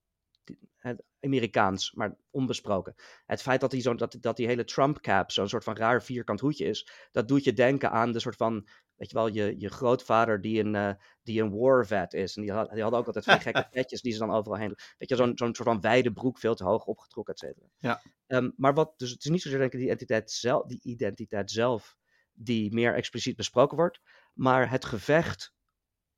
[1.23, 2.95] Amerikaans, maar onbesproken.
[3.25, 6.03] Het feit dat, hij zo, dat, dat die hele Trump cap zo'n soort van raar
[6.03, 9.59] vierkant hoedje is, dat doet je denken aan de soort van weet je wel, je,
[9.59, 10.93] je grootvader die een, uh,
[11.23, 12.35] die een war vet is.
[12.35, 14.75] En die had, die had ook altijd twee gekke petjes die ze dan overal heen
[14.97, 17.67] Weet je, zo'n zo'n soort van wijde broek, veel te hoog opgetrokken, et cetera.
[17.77, 18.01] Ja.
[18.27, 21.51] Um, maar wat, dus het is niet zozeer denk ik die identiteit, zelf, die identiteit
[21.51, 21.97] zelf
[22.33, 23.99] die meer expliciet besproken wordt,
[24.33, 25.53] maar het gevecht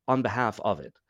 [0.04, 1.02] on behalf of it.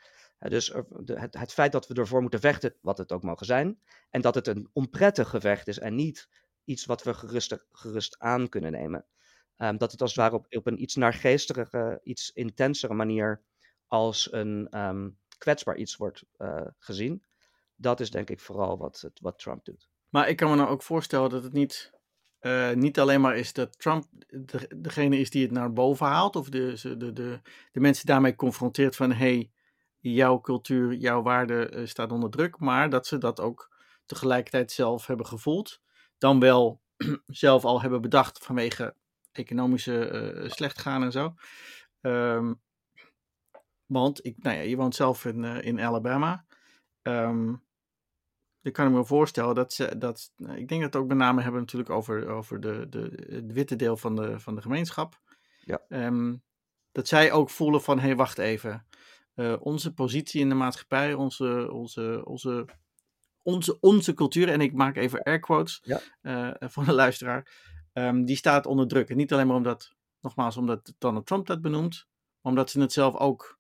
[0.50, 0.74] Dus
[1.14, 3.80] het, het, feit dat we ervoor moeten vechten, wat het ook mogen zijn,
[4.10, 6.30] en dat het een onprettig gevecht is en niet
[6.64, 9.06] iets wat we gerust, gerust aan kunnen nemen.
[9.58, 13.42] Um, dat het als het ware op, op een iets naargeestige, iets intensere manier
[13.88, 17.24] als een um, kwetsbaar iets wordt uh, gezien.
[17.76, 19.90] Dat is denk ik vooral wat, wat Trump doet.
[20.10, 21.92] Maar ik kan me nou ook voorstellen dat het niet,
[22.42, 26.36] uh, niet alleen maar is dat Trump de, degene is die het naar boven haalt,
[26.36, 27.40] of de, de, de,
[27.72, 29.52] de mensen daarmee confronteert van hey,
[30.14, 33.76] jouw cultuur, jouw waarde uh, staat onder druk, maar dat ze dat ook
[34.06, 35.82] tegelijkertijd zelf hebben gevoeld.
[36.18, 36.82] Dan wel
[37.28, 38.96] zelf al hebben bedacht vanwege
[39.32, 41.34] economische uh, slecht gaan en zo.
[42.02, 42.62] Um,
[43.86, 46.46] want ik, nou ja, je woont zelf in, uh, in Alabama.
[47.02, 47.64] Um,
[48.62, 51.18] dan kan ik me voorstellen dat ze, dat, nou, ik denk dat het ook met
[51.18, 55.20] name hebben natuurlijk over, over de, de, het witte deel van de, van de gemeenschap.
[55.64, 55.82] Ja.
[55.90, 56.44] Um,
[56.92, 58.88] dat zij ook voelen van, hé, hey, wacht even.
[59.36, 62.66] Uh, onze positie in de maatschappij, onze, onze, onze,
[63.42, 66.02] onze, onze cultuur, en ik maak even air quotes ja.
[66.22, 67.52] uh, voor de luisteraar,
[67.94, 69.10] um, die staat onder druk.
[69.10, 72.08] En niet alleen maar omdat, nogmaals, omdat Donald Trump dat benoemt,
[72.42, 73.60] maar omdat ze het zelf ook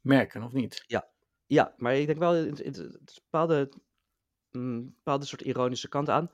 [0.00, 0.84] merken, of niet?
[0.86, 1.08] Ja,
[1.46, 3.72] ja maar ik denk wel, het, het, het bepaalde,
[4.50, 6.30] een bepaalde soort ironische kant aan.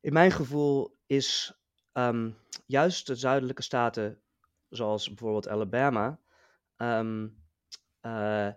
[0.00, 1.58] In mijn gevoel is
[1.92, 2.36] um,
[2.66, 4.20] juist de zuidelijke staten,
[4.68, 6.20] zoals bijvoorbeeld Alabama,
[6.76, 7.40] um,
[8.02, 8.48] uh,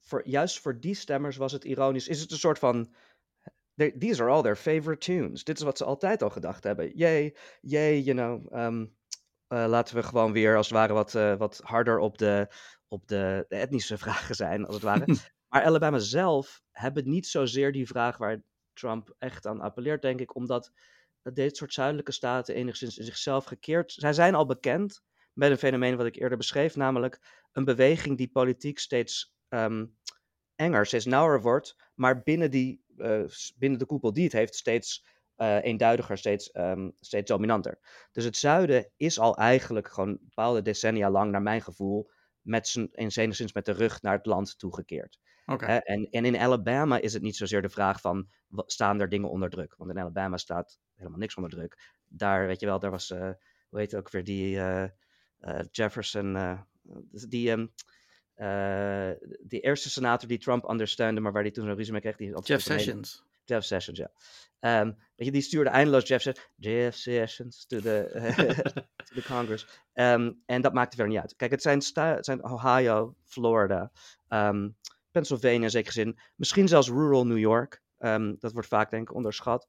[0.00, 2.08] voor, juist voor die stemmers was het ironisch.
[2.08, 2.94] Is het een soort van.
[3.98, 5.44] These are all their favorite tunes.
[5.44, 6.96] Dit is wat ze altijd al gedacht hebben.
[6.96, 8.58] Yay, yay, you know.
[8.58, 8.96] Um,
[9.52, 12.48] uh, laten we gewoon weer als het ware wat, uh, wat harder op de,
[12.88, 15.06] op de, de, etnische vragen zijn, als het ware.
[15.48, 18.42] maar Alabama zelf hebben niet zozeer die vraag waar
[18.72, 20.72] Trump echt aan appelleert, denk ik, omdat
[21.22, 23.92] dit soort zuidelijke staten enigszins in zichzelf gekeerd.
[23.92, 25.02] Zij zijn al bekend
[25.32, 29.96] met een fenomeen wat ik eerder beschreef, namelijk een beweging die politiek steeds um,
[30.54, 33.24] enger, steeds nauwer wordt, maar binnen, die, uh,
[33.56, 35.06] binnen de koepel die het heeft steeds
[35.36, 37.78] uh, eenduidiger, steeds, um, steeds dominanter.
[38.12, 42.10] Dus het zuiden is al eigenlijk gewoon bepaalde decennia lang, naar mijn gevoel,
[42.40, 45.20] met zijn, in enigszins met de rug naar het land toegekeerd.
[45.46, 45.78] Okay.
[45.78, 48.28] en, en in Alabama is het niet zozeer de vraag van,
[48.66, 49.74] staan er dingen onder druk?
[49.76, 51.92] Want in Alabama staat helemaal niks onder druk.
[52.08, 53.30] Daar, weet je wel, daar was, uh,
[53.68, 54.60] hoe heet het ook weer, die
[55.70, 56.58] Jefferson,
[57.28, 57.50] die...
[57.50, 57.72] Um,
[58.36, 62.16] uh, die eerste senator die Trump understeunde, maar waar hij toen zo'n ruzie mee kreeg.
[62.16, 63.24] Die Jeff Sessions.
[63.44, 64.10] Jeff Sessions, ja.
[64.80, 68.08] Um, weet je, die stuurde eindeloos Jeff, Sessions, Jeff Sessions to the,
[69.04, 69.66] to the Congress.
[69.94, 71.36] Um, en dat maakte verder niet uit.
[71.36, 73.92] Kijk, het zijn, het zijn Ohio, Florida,
[74.28, 74.76] um,
[75.10, 76.18] Pennsylvania in zekere zin.
[76.36, 77.82] Misschien zelfs rural New York.
[78.38, 79.68] dat wordt vaak denk ik onderschat.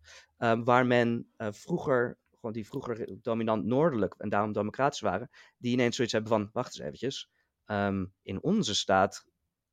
[0.63, 5.95] waar men uh, vroeger, gewoon die vroeger dominant noordelijk en daarom democratisch waren, die ineens
[5.95, 7.29] zoiets hebben van, wacht eens eventjes.
[7.65, 9.25] Um, in onze staat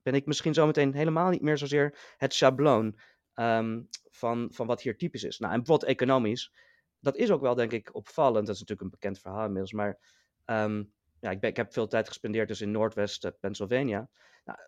[0.02, 2.98] ben ik misschien zometeen helemaal niet meer zozeer het schabloon
[3.34, 5.38] um, van, van wat hier typisch is.
[5.38, 6.52] Nou, en bijvoorbeeld economisch,
[6.98, 8.46] dat is ook wel denk ik opvallend.
[8.46, 9.98] Dat is natuurlijk een bekend verhaal inmiddels, maar
[10.44, 14.08] um, ja, ik, ik heb veel tijd gespendeerd dus in Noordwest uh, Pennsylvania.
[14.44, 14.58] Nou,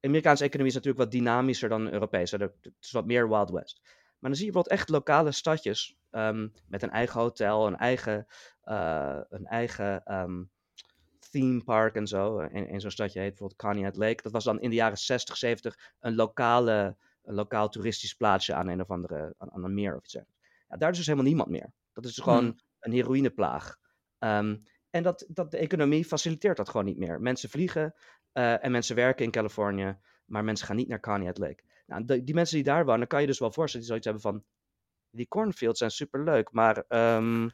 [0.00, 2.36] Amerikaanse economie is natuurlijk wat dynamischer dan Europese.
[2.36, 3.80] Het is wat meer Wild West.
[4.18, 8.26] Maar dan zie je bijvoorbeeld echt lokale stadjes um, met een eigen hotel, een eigen,
[8.64, 10.50] uh, een eigen um,
[11.30, 12.38] theme park en zo.
[12.38, 14.22] In, in zo'n stadje heet bijvoorbeeld Conneaut Lake.
[14.22, 18.68] Dat was dan in de jaren 60, 70 een, lokale, een lokaal toeristisch plaatsje aan
[18.68, 20.12] een of andere, aan, aan een meer of iets
[20.68, 21.72] Ja, daar is dus helemaal niemand meer.
[21.92, 22.60] Dat is dus gewoon hmm.
[22.80, 23.78] een heroïneplaag.
[24.18, 27.20] Um, en dat, dat, de economie faciliteert dat gewoon niet meer.
[27.20, 27.94] Mensen vliegen
[28.32, 31.62] uh, en mensen werken in Californië, maar mensen gaan niet naar Conneaut Lake.
[31.86, 34.22] Nou, die, die mensen die daar wonen, kan je dus wel voorstellen, die zoiets hebben
[34.22, 34.44] van,
[35.10, 37.50] die cornfields zijn superleuk, maar um,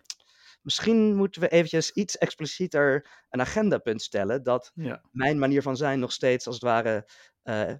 [0.62, 4.42] misschien moeten we eventjes iets explicieter een agendapunt stellen.
[4.42, 5.02] Dat ja.
[5.10, 7.08] mijn manier van zijn nog steeds als het ware
[7.44, 7.72] uh,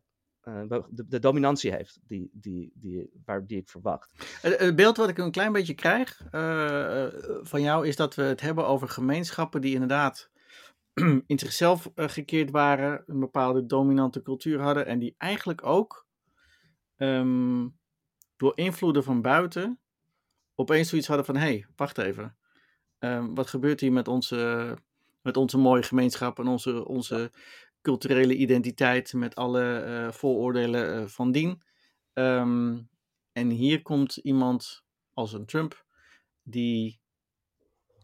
[0.49, 4.37] uh, de, de, dominantie heeft die, die, die, waar, die ik verwacht.
[4.41, 7.07] Het beeld wat ik een klein beetje krijg uh,
[7.41, 10.31] van jou is dat we het hebben over gemeenschappen die inderdaad
[11.27, 16.07] in zichzelf gekeerd waren, een bepaalde dominante cultuur hadden en die eigenlijk ook
[16.97, 17.79] um,
[18.37, 19.81] door invloeden van buiten
[20.55, 22.37] opeens zoiets hadden van hé, hey, wacht even
[23.01, 24.75] Um, wat gebeurt hier met onze,
[25.23, 27.33] met onze mooie gemeenschap en onze, onze
[27.83, 31.63] culturele identiteit met alle uh, vooroordelen uh, van dien?
[32.13, 32.89] Um,
[33.33, 35.85] en hier komt iemand als een Trump
[36.43, 37.01] die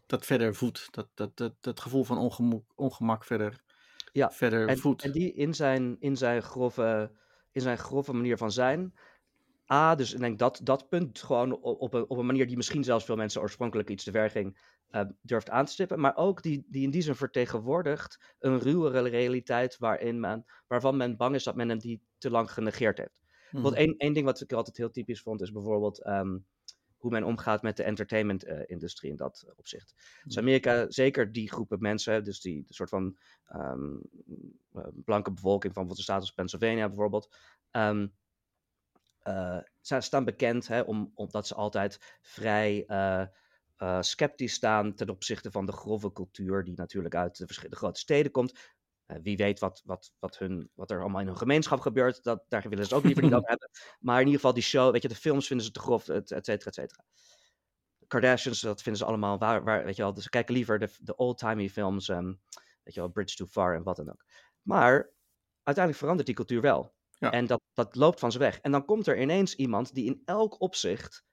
[0.05, 3.63] dat verder voedt, dat, dat, dat, dat gevoel van ongemak, ongemak verder,
[4.11, 5.03] ja, verder en, voedt.
[5.03, 7.11] En die in zijn, in zijn grove
[7.51, 8.93] in zijn grove manier van zijn,
[9.73, 12.83] A, dus ik denk dat dat punt gewoon op een, op een manier die misschien
[12.83, 14.57] zelfs veel mensen oorspronkelijk iets te ver ging,
[14.91, 15.99] uh, durft aan te stippen.
[15.99, 21.17] Maar ook die, die in die zin vertegenwoordigt een ruwere realiteit waarin men, waarvan men
[21.17, 23.21] bang is dat men hem die te lang genegeerd heeft.
[23.51, 23.61] Mm.
[23.61, 26.45] Want één, één ding wat ik altijd heel typisch vond is bijvoorbeeld um,
[26.97, 29.93] hoe men omgaat met de entertainment-industrie uh, in dat opzicht.
[29.95, 30.21] Mm.
[30.23, 33.17] Dus Amerika, zeker die groepen mensen, dus die soort van
[33.55, 34.01] um,
[34.73, 37.35] uh, blanke bevolking van wat de staat als Pennsylvania bijvoorbeeld.
[37.71, 38.13] Um,
[39.23, 43.25] uh, ze staan bekend hè, om, omdat ze altijd vrij uh,
[43.77, 47.99] uh, sceptisch staan ten opzichte van de grove cultuur die natuurlijk uit de verschillende grote
[47.99, 48.71] steden komt.
[49.05, 52.69] wie weet wat, wat, wat, hun, wat er allemaal in hun gemeenschap gebeurt, dat, daar
[52.69, 53.69] willen ze ook liever niet over hebben.
[53.99, 56.31] Maar in ieder geval die show, weet je, de films vinden ze te grof, et,
[56.31, 57.03] et cetera, et cetera.
[58.07, 60.13] Kardashians, dat vinden ze allemaal waar, waar weet je wel.
[60.13, 62.33] Dus ze kijken liever de, de old-timey films, ehm,
[62.83, 64.25] weet je wel, Bridge Too Far en wat dan ook.
[64.61, 65.11] Maar
[65.63, 66.93] uiteindelijk verandert die cultuur wel.
[67.23, 67.31] Ja.
[67.31, 68.59] En dat, dat loopt van ze weg.
[68.59, 71.23] En dan komt er ineens iemand die in elk opzicht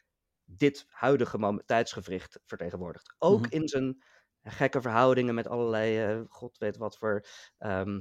[0.44, 3.14] dit huidige moment, tijdsgevricht vertegenwoordigt.
[3.18, 3.54] Ook Mhm.
[3.54, 4.02] in zijn
[4.42, 7.26] gekke verhoudingen met allerlei, eh, god weet wat voor
[7.58, 8.00] ehm,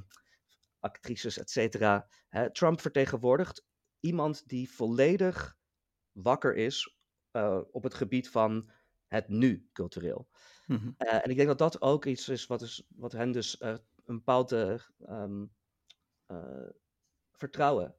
[0.80, 2.08] actrices, et cetera.
[2.52, 3.66] Trump vertegenwoordigt
[4.00, 5.58] iemand die volledig
[6.12, 6.98] wakker is
[7.32, 8.72] eh, op het gebied van
[9.08, 10.30] het nu cultureel.
[10.66, 10.92] Mhm.
[10.98, 13.82] Eh, en ik denk dat dat ook iets is wat, is, wat hen dus een
[14.06, 15.46] bepaalde ehm,
[16.26, 16.70] eh,
[17.40, 17.96] vertrouwen.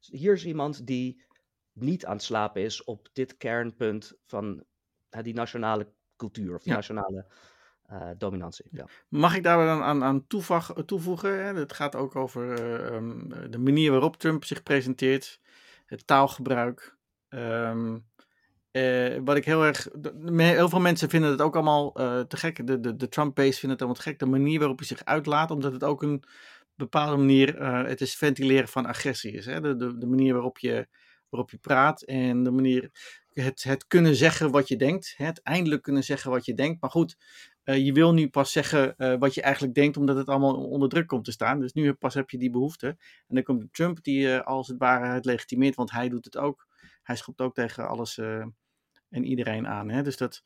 [0.00, 1.24] Hier is iemand die
[1.72, 4.64] niet aan het slapen is op dit kernpunt van
[5.10, 6.76] die nationale cultuur of die Ja.
[6.76, 7.26] nationale
[7.82, 8.66] eh, dominantie.
[8.70, 8.86] Ja.
[9.08, 10.26] Mag ik daar dan aan, aan
[10.86, 11.44] toevoegen?
[11.44, 11.54] Hè?
[11.54, 15.40] Het gaat ook over eh, ehm, de manier waarop Trump zich presenteert,
[15.86, 16.96] het taalgebruik.
[17.28, 17.98] Ehm,
[18.70, 19.88] eh, wat ik heel erg.
[20.36, 21.92] Heel veel mensen vinden het ook allemaal
[22.26, 22.66] te gek.
[22.66, 24.18] De, de, de Trump-base vinden het allemaal te gek.
[24.18, 26.24] De manier waarop hij zich uitlaat, omdat het ook een
[26.74, 27.58] bepaalde manier.
[27.58, 29.46] eh, het is ventileren van agressie is.
[29.46, 29.60] Hè?
[29.60, 30.88] De, de, de manier waarop je,
[31.28, 32.90] waarop je praat en de manier.
[33.32, 35.14] Het, het kunnen zeggen wat je denkt.
[35.16, 36.80] hè, Het eindelijk kunnen zeggen wat je denkt.
[36.80, 37.16] Maar goed,
[37.62, 40.88] eh, je wil nu pas zeggen eh, wat je eigenlijk denkt, omdat het allemaal onder
[40.88, 41.60] druk komt te staan.
[41.60, 42.86] Dus nu pas heb je die behoefte.
[43.26, 46.66] En dan komt Trump die als het ware het legitimeert, want hij doet het ook.
[47.02, 48.18] Hij schopt ook tegen alles
[49.08, 49.88] en iedereen aan.
[49.88, 50.02] Hè?
[50.02, 50.42] Dus dat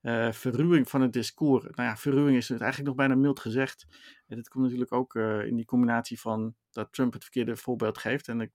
[0.00, 1.64] eh, verruwing van het discours.
[1.64, 3.86] Nou ja, verruwing is het eigenlijk nog bijna mild gezegd.
[4.26, 7.98] En dat komt natuurlijk ook eh, in die combinatie van dat Trump het verkeerde voorbeeld
[7.98, 8.28] geeft.
[8.28, 8.52] En ik,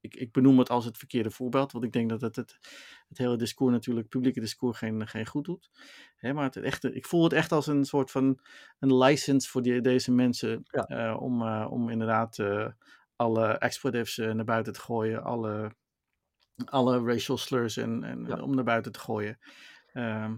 [0.00, 2.58] ik, ik benoem het als het verkeerde voorbeeld, want ik denk dat het het,
[3.08, 5.70] het hele discours natuurlijk, het publieke discours, geen, geen goed doet.
[6.16, 8.40] Hè, maar het echte, ik voel het echt als een soort van
[8.78, 10.82] een license voor die, deze mensen Ja.
[10.86, 12.38] eh, om, om inderdaad
[13.16, 15.70] alle expletives naar buiten te gooien, alle,
[16.64, 18.40] alle racial slurs en, en Ja.
[18.42, 19.38] om naar buiten te gooien.
[19.92, 20.36] Ehm,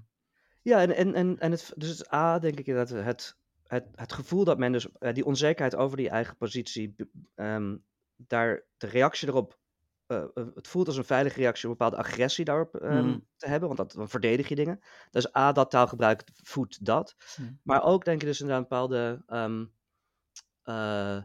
[0.69, 4.13] Ja, en, en, en, en het, dus het A, denk ik dat het, het, het
[4.13, 6.95] gevoel dat men dus, eh, die onzekerheid over die eigen positie,
[7.35, 7.77] ehm,
[8.17, 9.59] daar de reactie erop,
[10.07, 13.19] eh, het voelt als een veilige reactie om een bepaalde agressie daarop ehm, Mhm.
[13.37, 14.81] te hebben, want dat, dan verdedig je dingen.
[15.11, 17.15] Dus A, dat taalgebruik voedt dat.
[17.37, 17.53] Mhm.
[17.63, 19.65] Maar ook denk ik dus inderdaad een bepaalde, ehm,
[20.63, 21.23] eh,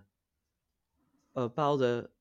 [1.34, 2.12] een bepaalde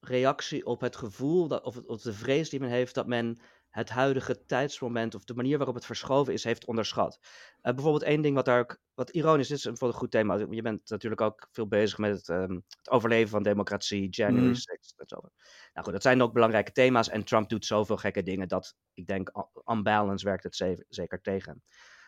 [0.00, 3.38] reactie op het gevoel, dat, of, of de vrees die men heeft dat men
[3.70, 7.18] het huidige tijdsmoment of de manier waarop het verschoven is, heeft onderschat.
[7.60, 10.34] Eh, bijvoorbeeld één ding wat daar ook, wat ironisch is, dit is een goed thema.
[10.50, 14.54] Je bent natuurlijk ook veel bezig met het, ehm, het overleven van democratie, January Mhm.
[14.58, 15.16] 6th en zo.
[15.72, 19.06] Nou goed, dat zijn ook belangrijke thema's en Trump doet zoveel gekke dingen dat ik
[19.06, 21.62] denk, on- on balance werkt het ze- zeker tegen.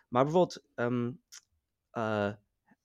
[0.08, 1.12] Maar bijvoorbeeld ehm,
[1.90, 2.32] eh,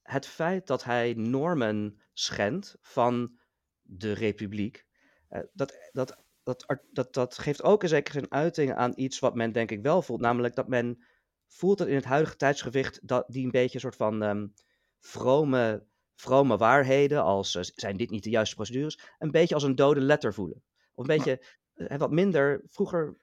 [0.02, 3.40] het feit dat hij normen schendt van
[3.82, 4.86] de republiek,
[5.28, 9.36] eh, dat, dat, dat, dat, dat geeft ook in zekere zin uiting aan iets wat
[9.36, 10.22] men denk ik wel voelt.
[10.22, 11.04] Namelijk dat men
[11.48, 14.48] voelt dat in het huidige tijdsgewicht dat die een beetje een soort van ehm,
[15.00, 15.86] vrome,
[16.16, 20.02] vrome waarheden, als eh, zijn dit niet de juiste procedures, een beetje als een dode
[20.02, 20.64] letter voelen.
[20.94, 21.44] Of een beetje
[21.74, 23.18] eh, wat minder, vroeger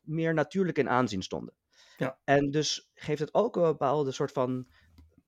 [0.00, 1.54] meer natuurlijk in aanzien stonden.
[1.96, 2.18] Ja.
[2.24, 4.68] En dus geeft het ook een bepaalde soort van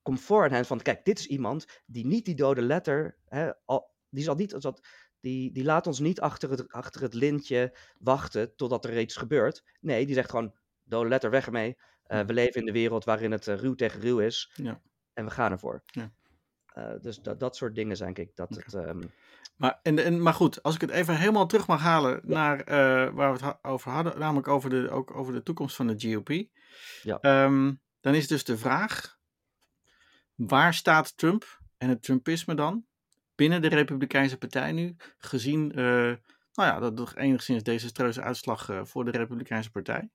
[0.02, 3.90] comfort aan hen van, kijk, dit is iemand die niet die dode letter, hè, al,
[4.08, 4.80] die zal niet, dat,
[5.20, 9.64] die, die laat ons niet achter het, achter het lintje wachten totdat er iets gebeurt.
[9.80, 10.54] Nee, die zegt gewoon,
[10.84, 11.76] dode letter, weg ermee.
[12.02, 14.50] Eh, we leven in de wereld waarin het eh, ruw tegen ruw is.
[14.54, 14.80] Ja.
[15.12, 15.82] En we gaan ervoor.
[15.86, 16.12] Ja.
[16.66, 18.74] Eh, dus dat, dat soort dingen zijn, denk ik, dat het...
[18.74, 19.02] ehm,
[19.56, 22.64] Maar, en, en, maar goed, als ik het even helemaal terug mag halen naar
[23.14, 26.12] waar we het ha- over hadden, namelijk over de, ook over de toekomst van de
[26.12, 26.28] GOP.
[27.02, 27.18] Ja.
[27.20, 29.18] Ehm, dan is dus de vraag,
[30.34, 32.86] waar staat Trump en het Trumpisme dan
[33.38, 36.12] binnen de Republikeinse Partij nu, gezien eh,
[36.52, 40.10] nou ja, dat toch enigszins desastreuze uitslag eh, voor de Republikeinse Partij.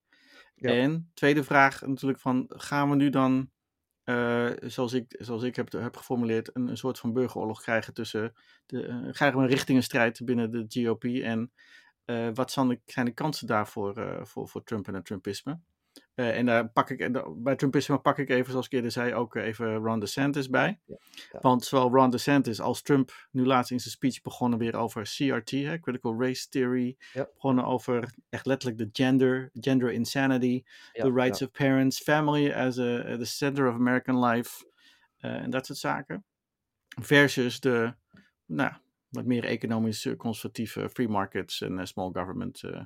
[0.55, 0.69] Ja.
[0.69, 3.49] En tweede vraag natuurlijk van, gaan we nu dan,
[4.03, 8.33] eh, zoals ik, zoals ik heb, heb geformuleerd, een, een soort van burgeroorlog krijgen tussen,
[8.65, 11.51] de, krijgen we een richtingenstrijd binnen de GOP en
[12.33, 15.59] wat zijn de, zijn de kansen daarvoor voor, voor Trump en het Trumpisme?
[16.13, 19.13] Eh, en daar pak ik, da- bij Trumpisme pak ik even, zoals ik eerder zei,
[19.13, 20.79] ook eh, even Ron DeSantis bij.
[20.85, 20.97] Ja,
[21.31, 21.39] ja.
[21.41, 25.49] Want zowel Ron DeSantis als Trump nu laatst in zijn speech begonnen weer over CRT,
[25.51, 26.95] hè, Critical Race Theory.
[27.13, 27.27] Ja.
[27.33, 33.17] Begonnen over echt letterlijk de gender, gender insanity, the rights of parents, family as a,
[33.17, 34.65] the center of American life
[35.17, 36.25] eh, en dat soort zaken.
[37.01, 37.93] Versus de,
[38.45, 38.71] nou,
[39.09, 42.81] wat meer economisch eh, conservatieve free markets en eh, small government, eh,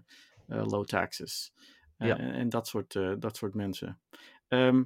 [0.48, 1.54] eh, low taxes.
[1.98, 2.18] Ja.
[2.18, 4.00] en, dat soort, eh, dat soort mensen.
[4.48, 4.84] Ehm,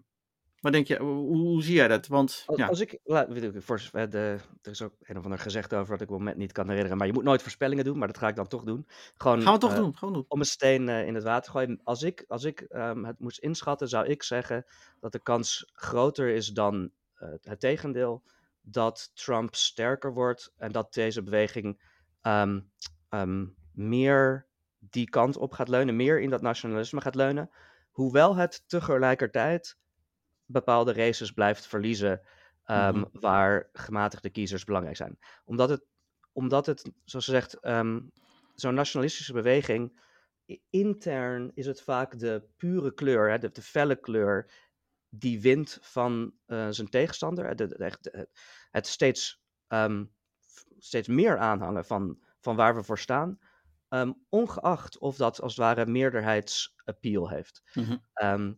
[0.62, 2.08] Maar denk je, hoe, hoe zie jij dat?
[2.08, 5.24] Want Als, ja, als ik, la- weet ik, voor, de, er is ook een of
[5.24, 7.42] ander gezegd over wat ik op het moment niet kan herinneren, maar je moet nooit
[7.42, 8.88] voorspellingen doen, maar dat ga ik dan toch doen.
[9.18, 9.96] Gewoon gaan we toch eh, doen?
[9.98, 10.26] Gewoon doen.
[10.28, 11.80] om een steen eh, in het water gooien.
[11.84, 14.66] Als ik, als ik ehm, het moest inschatten, zou ik zeggen
[15.00, 16.92] dat de kans groter is dan
[17.42, 18.24] het tegendeel.
[18.62, 21.82] Dat Trump sterker wordt en dat deze beweging
[22.22, 22.60] ehm,
[23.10, 24.48] ehm, meer
[24.90, 27.50] die kant op gaat leunen, meer in dat nationalisme gaat leunen.
[27.92, 29.78] Hoewel het tegelijkertijd
[30.46, 32.22] bepaalde races blijft verliezen
[32.66, 33.04] Mhm.
[33.12, 35.20] waar gematigde kiezers belangrijk zijn.
[35.46, 35.86] Omdat het,
[36.32, 38.00] omdat het zoals ze zegt, ehm,
[38.54, 40.00] zo'n nationalistische beweging,
[40.70, 44.52] intern is het vaak de pure kleur, hè, de, de felle kleur,
[45.10, 47.56] die wint van eh, zijn tegenstander.
[47.56, 47.92] De,
[48.72, 50.06] het, steeds, ehm,
[50.78, 53.40] steeds meer aanhangen van, van waar we voor staan.
[53.92, 57.62] Ehm, ongeacht of dat als het ware meerderheidsappeal heeft.
[57.74, 57.98] Mhm.
[58.14, 58.54] Ehm,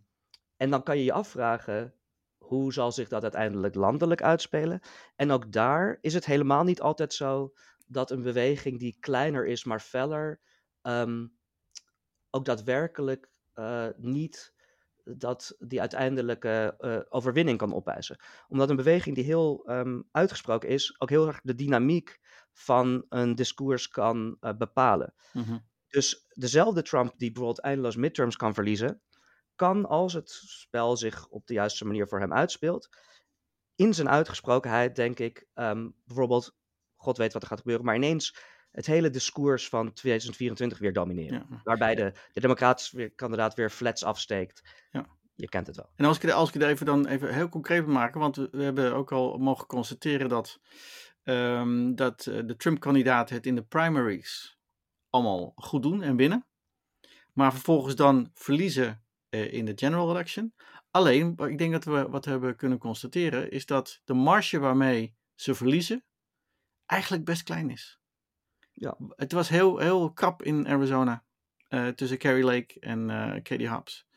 [0.57, 1.95] en dan kan je je afvragen,
[2.37, 4.79] hoe zal zich dat uiteindelijk landelijk uitspelen?
[5.15, 7.53] En ook daar is het helemaal niet altijd zo
[7.87, 10.41] dat een beweging die kleiner is, maar feller,
[10.81, 11.27] ehm,
[12.29, 14.53] ook daadwerkelijk eh, niet
[15.03, 18.17] dat die uiteindelijke eh, overwinning kan opeisen.
[18.47, 19.67] Omdat een beweging die heel
[20.11, 22.19] uitgesproken is, ook heel erg de dynamiek
[22.53, 25.13] van een discours kan eh, bepalen.
[25.33, 25.57] Mhm.
[25.87, 29.01] Dus dezelfde Trump die bijvoorbeeld eindeloos midterms kan verliezen,
[29.55, 32.89] kan als het spel zich op de juiste manier voor hem uitspeelt,
[33.75, 36.55] in zijn uitgesprokenheid, denk ik, ehm, bijvoorbeeld,
[36.95, 38.37] God weet wat er gaat gebeuren, maar ineens
[38.71, 41.45] het hele discours van 2024 weer domineren.
[41.49, 41.59] Ja.
[41.63, 44.61] Waarbij de, de democratische kandidaat weer flats afsteekt.
[44.91, 45.05] Ja.
[45.35, 45.89] Je kent het wel.
[45.95, 48.63] En als ik, het- als ik even dan even heel concreet maken, want we, we
[48.63, 50.59] hebben ook al mogen constateren dat,
[51.23, 54.57] ehm, dat eh, de Trump-kandidaten het in de primaries
[55.09, 56.45] allemaal goed doen en winnen.
[57.33, 60.53] Maar vervolgens dan verliezen eh, in de general election.
[60.91, 65.55] Alleen, ik denk dat we wat hebben kunnen constateren, is dat de marge waarmee ze
[65.55, 66.03] verliezen
[66.85, 67.99] eigenlijk best klein is.
[68.71, 68.97] Ja.
[69.15, 71.23] Het was heel, heel krap in Arizona
[71.67, 74.07] eh, tussen Carrie Lake en eh, Katie Hobbs.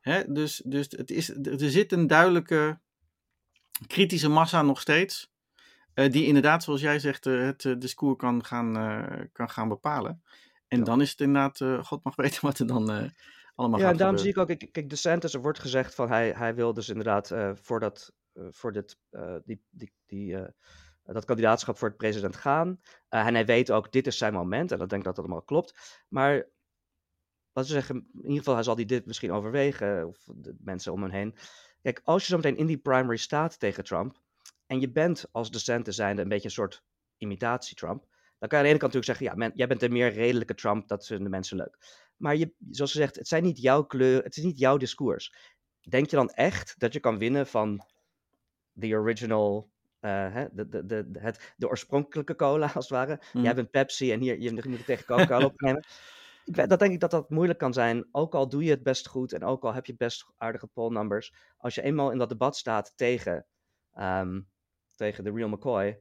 [0.00, 2.80] Hè, dus dus het is, er zit een duidelijke
[3.86, 5.32] kritische massa nog steeds.
[5.98, 8.72] Eh, die inderdaad, zoals jij zegt, eh, het eh, discours kan gaan,
[9.32, 10.22] kan gaan bepalen.
[10.68, 10.84] En Ja.
[10.84, 13.12] dan is het inderdaad, God mag weten wat er dan
[13.54, 14.28] allemaal Ja, gaat en daarom zie gebeuren.
[14.28, 17.80] ik ook, kijk, kijk, DeSantis, er wordt gezegd van hij, hij wil dus inderdaad voor,
[17.80, 18.98] dat, voor dit,
[19.44, 20.36] die, die, die,
[21.04, 22.80] dat kandidaatschap voor het president gaan.
[23.08, 24.72] En hij weet ook, dit is zijn moment.
[24.72, 26.04] En ik denk dat dat allemaal klopt.
[26.08, 26.34] Maar
[27.52, 30.06] laten we zeggen, in ieder geval, hij zal die dit misschien overwegen.
[30.06, 31.34] Of de mensen om hem heen.
[31.82, 34.26] Kijk, als je zo meteen in die primary staat tegen Trump.
[34.68, 36.82] En je bent als DeSantis zijnde een beetje een soort
[37.16, 38.06] imitatie-Trump.
[38.38, 40.12] Dan kan je aan de ene kant natuurlijk zeggen, ja, men, jij bent een meer
[40.12, 41.78] redelijke Trump, dat vinden mensen leuk.
[42.16, 45.34] Maar je, zoals ze zegt, het zijn niet jouw kleur, het is niet jouw discours.
[45.80, 47.86] Denk je dan echt dat je kan winnen van
[48.80, 53.20] the original, eh, hè, de, de, de, het, de oorspronkelijke cola, als het ware?
[53.32, 53.44] Mhm.
[53.44, 55.84] Jij bent Pepsi en hier, je moet tegen Coca-Cola opnemen.
[56.44, 59.06] Ik Dat denk ik dat dat moeilijk kan zijn, ook al doe je het best
[59.06, 61.34] goed en ook al heb je best aardige poll numbers.
[61.56, 63.46] Als je eenmaal in dat debat staat tegen,
[63.92, 64.40] ehm,
[64.98, 65.98] tegen de real McCoy.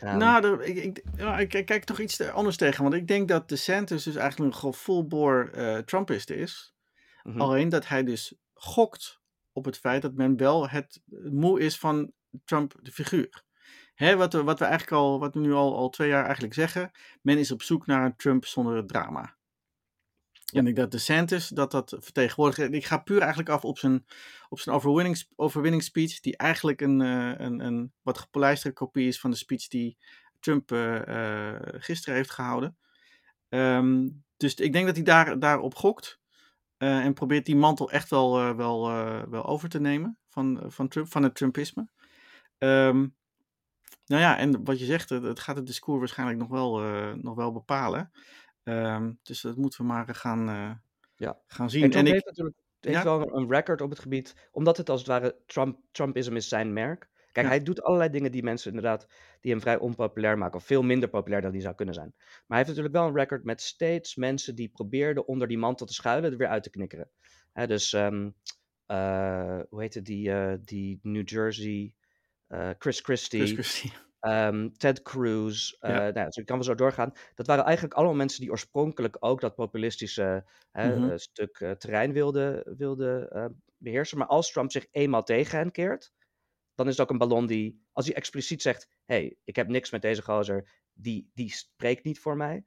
[0.00, 2.82] ehm, Nou, de- ik, ik, ja, ik, ik kijk toch iets anders tegen.
[2.82, 6.74] Want ik denk dat DeSantis dus eigenlijk een full-bore eh, Trumpist is.
[7.22, 7.40] mhm.
[7.40, 9.20] Alleen dat hij dus gokt
[9.52, 11.00] op het feit dat men wel het
[11.30, 12.12] moe is van
[12.44, 13.42] Trump, de figuur.
[13.94, 16.54] Hè, wat, we, wat we eigenlijk al, wat we nu al, al twee jaar eigenlijk
[16.54, 16.90] zeggen.
[17.22, 19.36] Men is op zoek naar een Trump zonder het drama.
[20.52, 22.58] En ik dat DeSantis dat dat vertegenwoordigt.
[22.58, 24.06] En Ik ga puur eigenlijk af op zijn,
[24.48, 26.20] op zijn overwinnings, overwinningsspeech.
[26.20, 29.98] Die eigenlijk een, eh, een, een wat gepolijsterde kopie is van de speech die
[30.40, 32.76] Trump eh, eh, gisteren heeft gehouden.
[33.48, 36.18] Ehm, dus ik denk dat hij daar, daarop gokt.
[36.78, 38.90] en probeert die mantel echt wel, wel,
[39.30, 41.88] wel over te nemen van, van, Trump, van het Trumpisme.
[42.58, 43.06] Ehm,
[44.06, 46.80] nou ja, en wat je zegt, het, gaat het discours waarschijnlijk nog wel,
[47.14, 48.10] nog wel bepalen.
[48.68, 50.70] Ehm, dus dat moeten we maar gaan, eh,
[51.16, 51.38] Ja.
[51.46, 51.82] gaan zien.
[51.82, 53.04] En En ik, heeft natuurlijk heeft Ja?
[53.04, 56.72] wel een record op het gebied, omdat het als het ware Trump, Trumpism is zijn
[56.72, 57.08] merk.
[57.32, 57.52] Kijk, Ja.
[57.52, 59.06] hij doet allerlei dingen die mensen inderdaad,
[59.40, 62.12] die hem vrij onpopulair maken, of veel minder populair dan die zou kunnen zijn.
[62.16, 65.86] Maar hij heeft natuurlijk wel een record met steeds mensen die probeerden onder die mantel
[65.86, 67.10] te schuilen, er weer uit te knikkeren.
[67.66, 68.30] Dus, ehm,
[68.86, 71.94] eh, hoe heette die, eh, die New Jersey,
[72.46, 73.92] eh, Chris Christie, Chris Christie.
[74.20, 76.10] Ehm, Ted Cruz, Ja.
[76.10, 77.12] nou, zo kan wel zo doorgaan.
[77.34, 81.10] Dat waren eigenlijk allemaal mensen die oorspronkelijk ook dat populistische hè, Mhm.
[81.10, 83.44] eh, stuk eh, terrein wilden eh,
[83.76, 84.18] beheersen.
[84.18, 86.12] Maar als Trump zich eenmaal tegen hen keert,
[86.74, 89.90] dan is het ook een ballon die, als hij expliciet zegt: hey, ik heb niks
[89.90, 92.64] met deze gozer, die, die spreekt niet voor mij.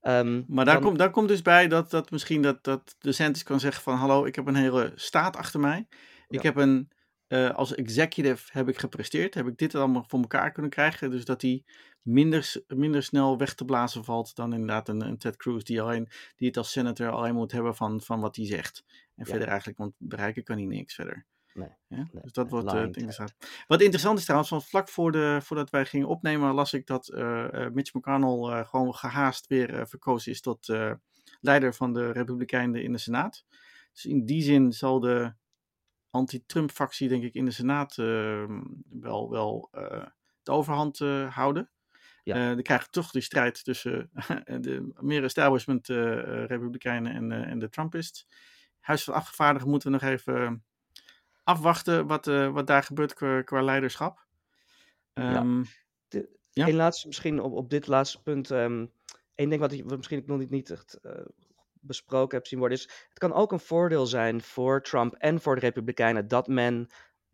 [0.00, 3.42] Ehm, Maar daar, dan- komt, daar komt dus bij dat, dat misschien dat, dat DeSantis
[3.42, 3.94] kan zeggen van...
[3.96, 5.86] hallo, ik heb een hele staat achter mij.
[6.28, 6.42] Ik Ja.
[6.42, 6.88] heb een,
[7.34, 11.10] eh, als executive heb ik gepresteerd, heb ik dit allemaal voor elkaar kunnen krijgen.
[11.10, 11.64] Dus dat hij
[12.02, 16.08] minder, minder snel weg te blazen valt dan inderdaad een, een Ted Cruz die, alleen,
[16.36, 18.84] die het als senator alleen moet hebben van, van wat hij zegt.
[18.86, 19.24] En Ja.
[19.24, 21.26] verder eigenlijk, want bereiken kan hij niks verder.
[21.54, 21.96] Nee, Ja?
[21.96, 23.34] nee, dus dat wordt lying interessant.
[23.66, 27.08] Wat interessant is trouwens, want vlak voor de, voordat wij gingen opnemen las ik dat
[27.08, 30.68] eh, Mitch McConnell gewoon gehaast weer verkozen is tot
[31.40, 33.44] leider van de Republikeinen in de Senaat.
[33.92, 35.34] Dus in die zin zal de
[36.14, 38.44] anti-Trump-factie, denk ik, in de Senaat eh,
[38.90, 40.06] wel, wel eh,
[40.42, 41.70] de overhand eh, houden.
[42.22, 42.34] Ja.
[42.34, 44.10] Eh, dan krijg je toch die strijd tussen
[44.60, 48.26] de meer establishment eh, eh, Republikeinen en, en de Trumpists.
[48.80, 50.64] Huis van Afgevaardigden moeten we nog even
[51.44, 54.26] afwachten wat, wat daar gebeurt qua, qua leiderschap.
[55.12, 55.34] Ja.
[55.34, 55.62] Ehm,
[56.08, 56.72] De- Ja.
[56.72, 58.50] Laatste, misschien op, op dit laatste punt.
[58.50, 58.86] ehm
[59.34, 60.98] Eén ding wat ik wat misschien ik nog niet, niet echt
[61.86, 65.54] besproken heb zien worden, is: het kan ook een voordeel zijn voor Trump en voor
[65.54, 66.88] de Republikeinen dat men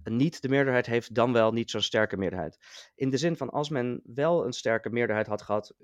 [0.04, 2.58] niet de meerderheid heeft, dan wel niet zo'n sterke meerderheid.
[2.94, 5.74] In de zin van als men wel een sterke meerderheid had gehad,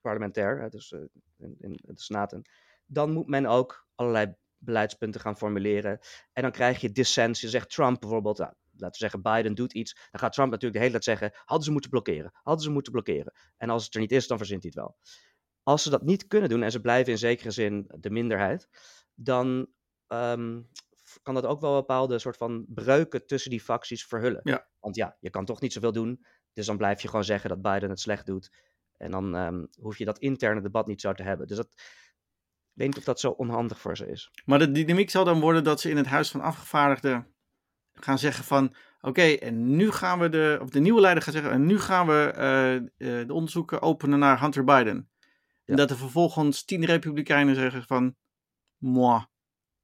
[0.00, 1.00] parlementair, dus eh,
[1.36, 2.42] in, in de Senaten,
[2.86, 5.98] dan moet men ook allerlei beleidspunten gaan formuleren.
[6.32, 7.40] En dan krijg je dissens.
[7.40, 9.94] Je zegt Trump bijvoorbeeld, nou, laten we zeggen Biden doet iets.
[10.10, 12.92] Dan gaat Trump natuurlijk de hele tijd zeggen, hadden ze moeten blokkeren, hadden ze moeten
[12.92, 13.32] blokkeren.
[13.56, 14.96] En als het er niet is, dan verzint hij het wel.
[15.66, 18.68] Als ze dat niet kunnen doen en ze blijven in zekere zin de minderheid,
[19.14, 19.66] dan
[20.06, 20.60] ehm,
[21.22, 24.40] kan dat ook wel bepaalde soort van breuken tussen die facties verhullen.
[24.42, 24.68] Ja.
[24.80, 27.62] Want ja, je kan toch niet zoveel doen, dus dan blijf je gewoon zeggen dat
[27.62, 28.52] Biden het slecht doet.
[28.96, 31.46] En dan ehm, hoef je dat interne debat niet zo te hebben.
[31.46, 34.30] Dus dat, ik weet niet of dat zo onhandig voor ze is.
[34.44, 37.34] Maar de dynamiek zal dan worden dat ze in het Huis van Afgevaardigden
[37.92, 38.74] gaan zeggen van...
[39.00, 40.58] Oké, en nu gaan we de...
[40.62, 41.52] Of de nieuwe leider gaat zeggen...
[41.52, 45.10] En nu gaan we eh, eh, de onderzoeken openen naar Hunter Biden.
[45.66, 48.16] En dat er vervolgens tien republikeinen zeggen van...
[48.76, 49.18] Moi,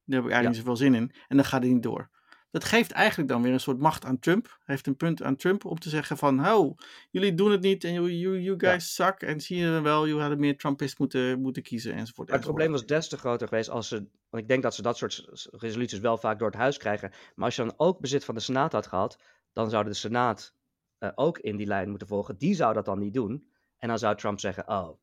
[0.05, 1.12] daar heb ik eigenlijk niet zoveel zin in.
[1.28, 2.11] En dan gaat hij niet door.
[2.51, 4.59] Dat geeft eigenlijk dan weer een soort macht aan Trump.
[4.64, 6.47] Heeft een punt aan Trump om te zeggen van...
[6.49, 6.78] Oh,
[7.11, 9.22] jullie doen het niet en you, you, you guys suck.
[9.22, 12.28] En zie je wel, jullie hadden meer Trumpist moeten, moeten kiezen enzovoort.
[12.28, 13.97] Maar het probleem was des te groter geweest als ze.
[14.28, 17.12] Want ik denk dat ze dat soort resoluties wel vaak door het huis krijgen.
[17.35, 19.22] Maar als je dan ook bezit van de Senaat had gehad,
[19.53, 20.55] dan zou de Senaat
[20.99, 22.39] eh, ook in die lijn moeten volgen.
[22.39, 23.51] Die zou dat dan niet doen.
[23.78, 25.02] En dan zou Trump zeggen: Oh,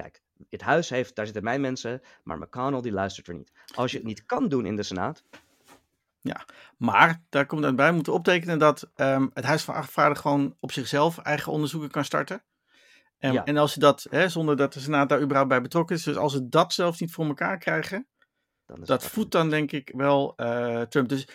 [0.00, 3.52] kijk, het huis heeft, daar zitten mijn mensen, maar McConnell die luistert er niet.
[3.74, 5.22] Als je het niet kan doen in de Senaat,
[6.76, 10.72] Maar daar komt dan bij moeten optekenen dat ehm, het Huis van Afgevaardigden gewoon op
[10.72, 12.42] zichzelf eigen onderzoeken kan starten.
[13.18, 13.44] En, Ja.
[13.44, 16.16] en als ze dat, hè, zonder dat de Senaat daar überhaupt bij betrokken is, dus
[16.16, 18.06] als ze dat zelfs niet voor elkaar krijgen,
[18.66, 21.08] dan is dat het voedt dan denk ik wel eh, Trump.
[21.08, 21.28] Dus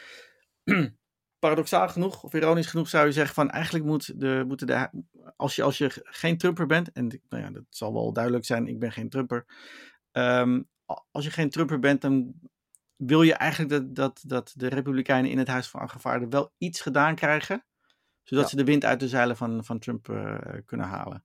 [1.40, 4.90] paradoxaal genoeg, of ironisch genoeg, zou je zeggen van eigenlijk moet de, moeten de,
[5.36, 8.68] als je, als je geen Trumper bent, en nou ja, dat zal wel duidelijk zijn,
[8.68, 9.46] ik ben geen Trumper.
[10.12, 10.62] Ehm,
[11.12, 12.34] als je geen Trumper bent, dan
[12.96, 16.82] wil je eigenlijk dat, dat, dat de Republikeinen in het Huis van Afgevaardigden wel iets
[16.82, 17.66] gedaan krijgen,
[18.24, 18.50] zodat Ja.
[18.50, 21.25] ze de wind uit de zeilen van, van Trump eh, kunnen halen.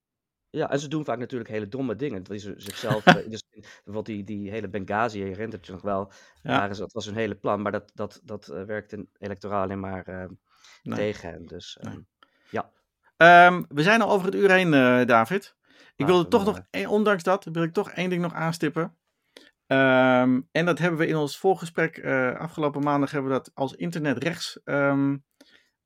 [0.51, 2.23] Ja, en ze doen vaak natuurlijk hele domme dingen.
[2.23, 5.83] Dat ze zichzelf, eh, dus, bijvoorbeeld die, die hele Benghazi, je herinnert het je nog
[5.83, 6.69] wel, Ja.
[6.69, 10.29] dat was hun hele plan, maar dat, dat, dat eh, werkte electoraal alleen maar eh,
[10.83, 10.99] Nee.
[10.99, 11.47] tegen hen.
[11.47, 11.93] Dus Nee.
[11.93, 12.03] ehm,
[13.17, 15.57] Ehm, we zijn al over het uur heen, eh, David.
[15.97, 18.35] Ik Ah, wilde toch eh, nog, één- ondanks dat, wil ik toch één ding nog
[18.35, 18.97] aanstippen.
[19.67, 23.75] Ehm, en dat hebben we in ons voorgesprek eh, afgelopen maandag hebben we dat als
[23.75, 25.17] internet rechts ehm,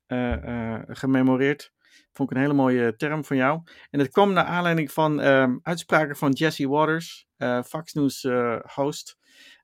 [0.05, 1.73] eh, eh, gememoreerd.
[2.13, 3.61] Vond ik een hele mooie term van jou.
[3.89, 8.59] En dat kwam naar aanleiding van ehm, uitspraken van Jesse Waters, eh, Fox News eh,
[8.73, 9.17] host,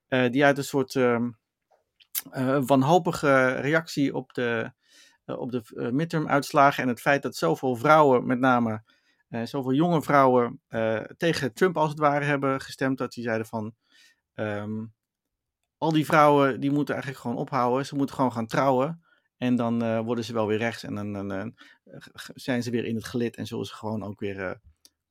[0.08, 4.72] eh, die uit een soort eh, wanhopige reactie op de,
[5.26, 8.84] eh, op de eh, midterm-uitslagen en het feit dat zoveel vrouwen, met name
[9.30, 13.48] eh, zoveel jonge vrouwen, eh, tegen Trump als het ware hebben gestemd, dat die zeiden
[13.48, 13.76] van
[14.34, 14.86] ehm,
[15.78, 19.01] al die vrouwen die moeten eigenlijk gewoon ophouden, ze moeten gewoon gaan trouwen
[19.42, 21.46] en dan eh, worden ze wel weer rechts en dan, dan, eh,
[22.34, 24.56] zijn ze weer in het gelid en zullen ze gewoon ook weer eh,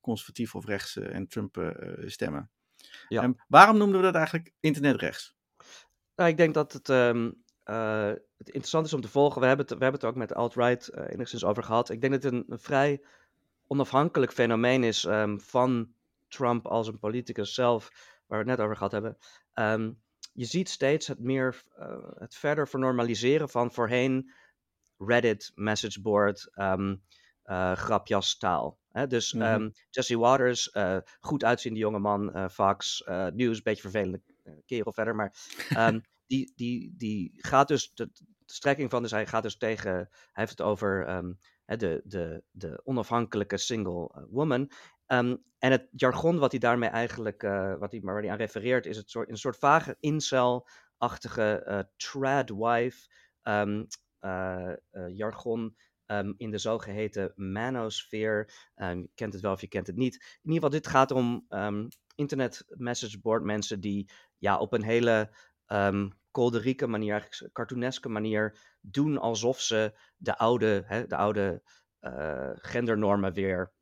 [0.01, 1.75] conservatief of rechts en Trump
[2.05, 2.51] stemmen.
[3.09, 3.23] Ja.
[3.23, 5.37] Ehm, waarom noemden we dat eigenlijk internetrechts?
[6.17, 7.31] Nou, ik denk dat het, ehm,
[7.63, 8.07] eh,
[8.37, 9.41] het interessant is om te volgen.
[9.41, 11.91] We hebben het, we hebben het ook met alt-right enigszins over gehad.
[11.91, 13.05] Ik denk dat het een, een vrij
[13.67, 15.93] onafhankelijk fenomeen is ehm, van
[16.29, 17.91] Trump als een politicus zelf,
[18.27, 19.17] waar we het net over gehad hebben.
[20.33, 24.33] Je ziet steeds het meer, eh, het verder vernormaliseren van voorheen
[24.99, 26.97] Reddit, messageboard, ehm
[27.43, 28.79] eh grapjastaal.
[28.89, 29.07] Hè?
[29.07, 29.43] Dus Mhm.
[29.43, 33.03] ehm, Jesse Waters, eh, goed uitziende jongeman, Fox
[33.33, 34.21] News, beetje vervelende
[34.67, 35.35] kerel verder, maar
[35.69, 39.93] ehm, die, die, die gaat dus, de, de strekking van, dus hij gaat dus tegen,
[39.93, 41.07] hij heeft het over
[41.65, 44.71] hè, de, de, de onafhankelijke single woman.
[45.11, 48.87] Ehm, en het jargon wat hij daarmee eigenlijk, eh, wat hij, waar hij aan refereert,
[48.87, 53.09] is het soort, een soort vage incel-achtige eh, trad wife,
[53.43, 53.85] ehm,
[55.13, 55.77] jargon
[56.11, 58.53] Ehm, in de zogeheten manosfeer.
[58.75, 60.15] Je kent het wel of je kent het niet.
[60.15, 61.47] In ieder geval, dit gaat om
[62.15, 65.31] internet message board mensen die ja, op een hele
[66.31, 71.63] kolderieke manier, eigenlijk cartooneske manier, doen alsof ze de oude, hè, de oude
[72.01, 73.73] uh, gendernormen weer,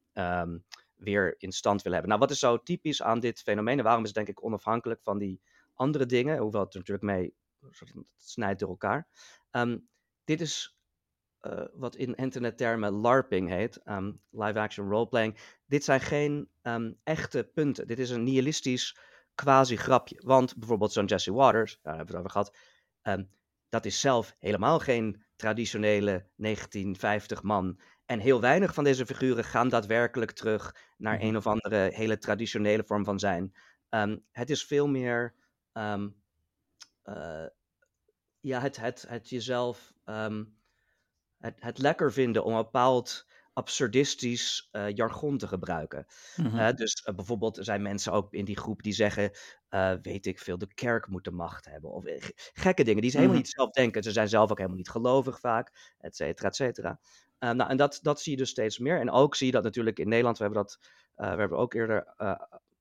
[0.99, 2.17] weer in stand willen hebben.
[2.17, 5.01] Nou, wat is zo typisch aan dit fenomeen en waarom is het denk ik onafhankelijk
[5.03, 5.41] van die
[5.75, 7.35] andere dingen, hoewel het er natuurlijk mee
[8.17, 9.09] snijdt door elkaar.
[10.25, 10.77] dit is
[11.41, 15.39] uh, wat in internettermen LARPing heet, um, live action roleplaying.
[15.67, 17.87] Dit zijn geen um, echte punten.
[17.87, 18.99] Dit is een nihilistisch
[19.35, 20.21] quasi-grapje.
[20.25, 23.27] Want bijvoorbeeld zo'n Jesse Waters, daar hebben we het over gehad,
[23.69, 27.81] dat is zelf helemaal geen traditionele 1950 man.
[28.09, 31.27] En heel weinig van deze figuren gaan daadwerkelijk terug naar mhm.
[31.27, 33.55] een of andere hele traditionele vorm van zijn.
[34.33, 35.35] het is veel meer
[35.75, 37.47] uh,
[38.41, 39.93] ja, het, het, het jezelf
[41.39, 46.07] het, het lekker vinden om een bepaald absurdistisch uh, jargon te gebruiken.
[46.37, 49.31] Mm dus uh, bijvoorbeeld zijn mensen ook in die groep die zeggen,
[50.03, 51.91] weet ik veel, de kerk moet de macht hebben.
[51.91, 52.05] Of
[52.53, 53.47] gekke dingen die ze helemaal mhm.
[53.47, 54.03] niet zelf denken.
[54.03, 57.01] Ze zijn zelf ook helemaal niet gelovig vaak, et cetera, et cetera.
[57.39, 59.01] Nou, en dat, dat zie je dus steeds meer.
[59.01, 60.79] En ook zie je dat natuurlijk in Nederland, we hebben dat
[61.15, 62.15] we hebben ook eerder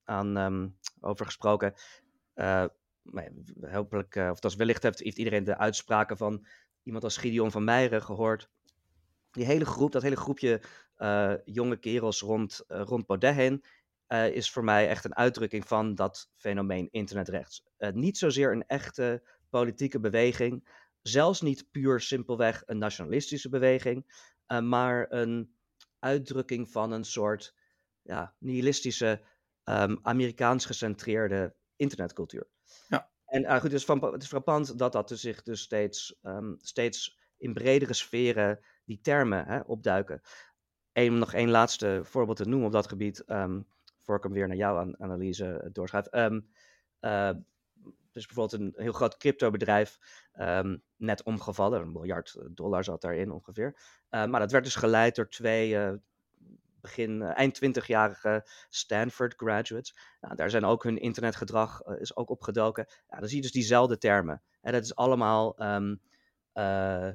[0.03, 1.73] aan, um, over gesproken.
[3.61, 6.45] hopelijk, of dat wellicht heeft, heeft iedereen de uitspraken van
[6.83, 8.49] iemand als Gideon van Meijeren gehoord.
[9.31, 10.61] Die hele groep, dat hele groepje
[11.45, 13.59] jonge kerels rond, uh, rond Baudet
[14.33, 17.63] is voor mij echt een uitdrukking van dat fenomeen internetrechts.
[17.93, 20.69] niet zozeer een echte politieke beweging,
[21.01, 24.05] zelfs niet puur simpelweg een nationalistische beweging,
[24.47, 25.55] maar een
[25.99, 27.55] uitdrukking van een soort
[28.01, 29.21] ja, nihilistische,
[29.63, 32.47] um, Amerikaans gecentreerde internetcultuur.
[32.87, 33.09] Ja.
[33.25, 37.19] En uh, goed, van, het is frappant dat dat dus zich dus steeds, um, steeds
[37.37, 40.21] in bredere sferen die termen hè, opduiken.
[40.93, 43.67] Eén, nog één laatste voorbeeld te noemen op dat gebied, um,
[44.01, 46.07] voor ik hem weer naar jouw an analyse doorschrijf.
[46.11, 46.49] Um,
[47.01, 47.31] uh,
[48.18, 49.97] dus bijvoorbeeld een heel groot cryptobedrijf,
[50.39, 53.76] um, net omgevallen, een miljard dollar zat daarin ongeveer.
[54.09, 55.99] Uh, maar dat werd dus geleid door twee
[56.88, 59.95] begin, uh, eind 20-jarige Stanford graduates.
[60.22, 62.86] Nou, daar zijn ook hun internetgedrag uh, is ook opgedoken.
[63.09, 64.41] Ja, dan zie je dus diezelfde termen.
[64.61, 66.01] En dat is allemaal um,
[66.53, 67.09] uh,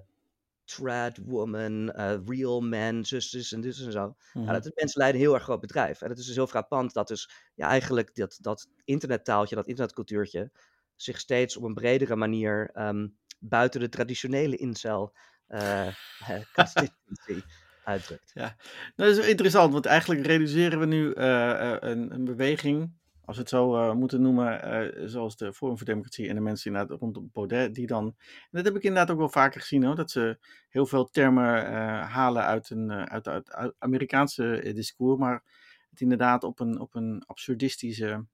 [0.65, 1.91] trad woman,
[2.27, 4.07] real man, zusjes en dus en zo.
[4.07, 4.53] Mm -hmm.
[4.53, 6.03] dat, mensen leiden een heel erg groot bedrijf.
[6.03, 10.51] En het is dus heel frappant dat dus ja, eigenlijk dat, dat internettaaltje, dat internetcultuurtje,
[10.97, 15.14] zich steeds op een bredere manier um, buiten de traditionele incel
[16.55, 17.43] constituency
[17.84, 18.30] uitdrukt.
[18.34, 18.57] Ja,
[18.97, 22.93] nou, dat is interessant, want eigenlijk reduceren we nu uh, een, een, beweging,
[23.24, 24.68] als we het zo uh, moeten noemen,
[24.99, 28.49] uh, zoals de Forum voor Democratie en de mensen inderdaad rondom Baudet, die dan, en
[28.51, 30.38] dat heb ik inderdaad ook wel vaker gezien hoor, dat ze
[30.68, 31.66] heel veel termen
[32.05, 35.43] halen uit een uit, uit, uit Amerikaanse discours, maar
[35.90, 38.26] het inderdaad op een, op een absurdistische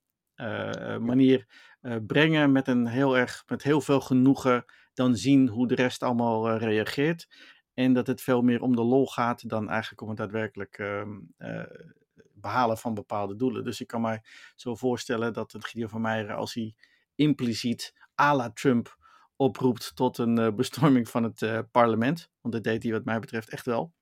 [1.01, 1.47] manier
[2.07, 4.65] brengen met een heel erg, met heel veel genoegen
[4.95, 7.29] dan zien hoe de rest allemaal reageert.
[7.75, 11.03] En dat het veel meer om de lol gaat dan eigenlijk om het daadwerkelijk uh,
[12.33, 13.65] behalen van bepaalde doelen.
[13.65, 14.23] Dus ik kan mij
[14.55, 16.75] zo voorstellen dat een Gideon van Meijeren, als hij
[17.15, 18.97] impliciet à la Trump
[19.37, 23.67] oproept tot een bestorming van het parlement, want dat deed hij wat mij betreft echt
[23.67, 23.93] wel,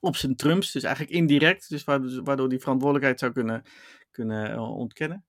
[0.00, 3.62] op zijn Trumps, dus eigenlijk indirect, dus waardoor hij verantwoordelijkheid zou kunnen,
[4.10, 5.24] kunnen ontkennen.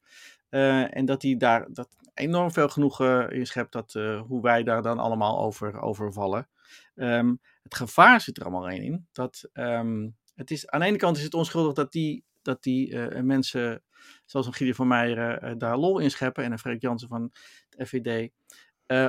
[0.50, 3.93] En dat hij daar dat enorm veel genoegen in schept dat,
[4.28, 6.47] hoe wij daar dan allemaal over, over vallen.
[6.95, 9.07] Um, het gevaar zit er allemaal in.
[9.11, 12.91] Dat, um, het is, aan de ene kant is het onschuldig dat die, dat die
[12.91, 13.84] uh, mensen,
[14.26, 16.44] zoals een Gideon van Meijeren, daar lol in scheppen.
[16.44, 17.32] En een Freek Jansen van
[17.69, 18.32] de FVD.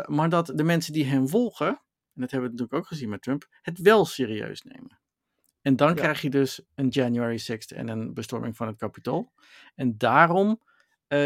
[0.08, 3.22] Maar dat de mensen die hem volgen, en dat hebben we natuurlijk ook gezien met
[3.22, 4.98] Trump, het wel serieus nemen.
[5.62, 5.94] En dan ja.
[5.94, 9.32] krijg je dus een January 6th en een bestorming van het kapitool.
[9.74, 10.60] En daarom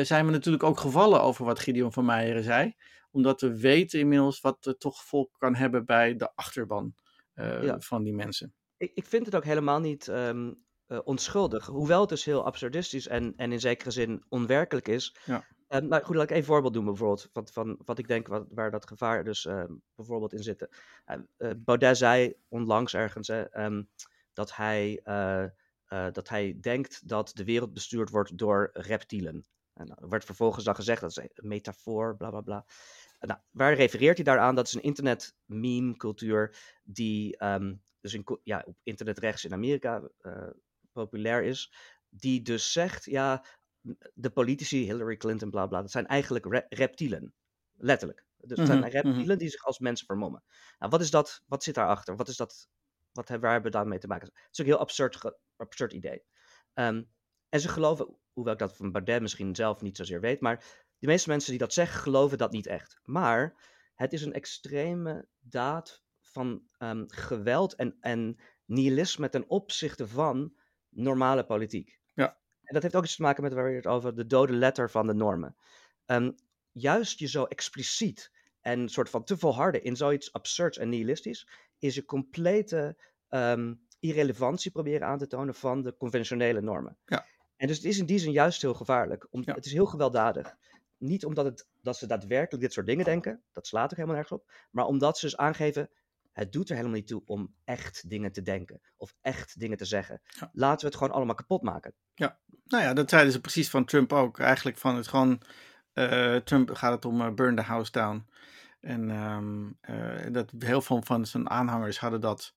[0.02, 2.74] zijn we natuurlijk ook gevallen over wat Gideon van Meijeren zei
[3.14, 6.94] omdat we weten inmiddels wat het toch volk kan hebben bij de achterban
[7.34, 8.54] uh, van die mensen.
[8.76, 11.66] Ik, ik vind het ook helemaal niet um, uh, onschuldig.
[11.66, 15.16] Hoewel het dus heel absurdistisch en, en in zekere zin onwerkelijk is.
[15.24, 15.44] Ja.
[15.68, 17.28] Um, nou goed, laat ik een voorbeeld doen bijvoorbeeld.
[17.32, 20.68] Van, van wat ik denk wat, waar dat gevaar dus um, bijvoorbeeld in zit.
[21.56, 23.32] Baudet zei onlangs ergens
[24.32, 25.00] dat, hij,
[26.12, 29.46] dat hij denkt dat de wereld bestuurd wordt door reptielen.
[29.74, 32.66] En er werd vervolgens dan gezegd dat is een metafoor, bla bla bla.
[33.20, 34.54] Nou, waar refereert hij daaraan?
[34.54, 39.52] Dat is een internet meme cultuur die um, dus in, ja, op internet rechts in
[39.52, 40.48] Amerika uh,
[40.92, 41.74] populair is.
[42.08, 43.44] Die dus zegt, ja,
[44.14, 47.34] de politici, Hillary Clinton, bla bla, dat zijn eigenlijk re reptielen.
[47.76, 48.24] Letterlijk.
[48.36, 48.96] Dus het zijn Mhm, mhm.
[48.96, 50.44] reptielen die zich als mensen vermommen.
[50.78, 51.42] Nou, wat is dat?
[51.46, 52.16] Wat zit daarachter?
[52.16, 52.68] Wat is dat?
[53.12, 54.26] Wat hebben, waar hebben we daarmee te maken?
[54.26, 56.24] Het is ook een heel absurd, absurd idee.
[56.74, 57.02] Ehm,
[57.54, 60.64] en ze geloven, hoewel ik dat van Baudet misschien zelf niet zozeer weet, maar
[60.98, 63.00] de meeste mensen die dat zeggen, geloven dat niet echt.
[63.04, 63.54] Maar
[63.94, 70.54] het is een extreme daad van ehm, geweld en, en nihilisme ten opzichte van
[70.88, 72.00] normale politiek.
[72.12, 72.38] Ja.
[72.62, 74.90] En dat heeft ook iets te maken met waar je het over de dode letter
[74.90, 75.56] van de normen.
[76.06, 76.30] Ehm,
[76.72, 81.48] juist je zo expliciet en soort van te volharden in zoiets absurds en nihilistisch,
[81.78, 82.96] is je complete
[83.28, 86.98] ehm, irrelevantie proberen aan te tonen van de conventionele normen.
[87.04, 87.26] Ja.
[87.56, 89.26] En dus het is in die zin juist heel gevaarlijk.
[89.30, 89.54] Om, Ja.
[89.54, 90.56] Het is heel gewelddadig.
[90.98, 94.40] Niet omdat het, dat ze daadwerkelijk dit soort dingen denken, dat slaat ook helemaal nergens
[94.40, 95.90] op, maar omdat ze dus aangeven,
[96.32, 99.84] het doet er helemaal niet toe om echt dingen te denken of echt dingen te
[99.84, 100.20] zeggen.
[100.26, 100.50] Ja.
[100.52, 101.94] Laten we het gewoon allemaal kapot maken.
[102.64, 104.38] Nou ja, dat zeiden ze precies van Trump ook.
[104.38, 105.40] Eigenlijk van het gewoon,
[105.92, 108.26] eh, Trump gaat het om eh, burn the house down.
[108.80, 112.54] En ehm, eh, dat heel veel van zijn aanhangers hadden dat.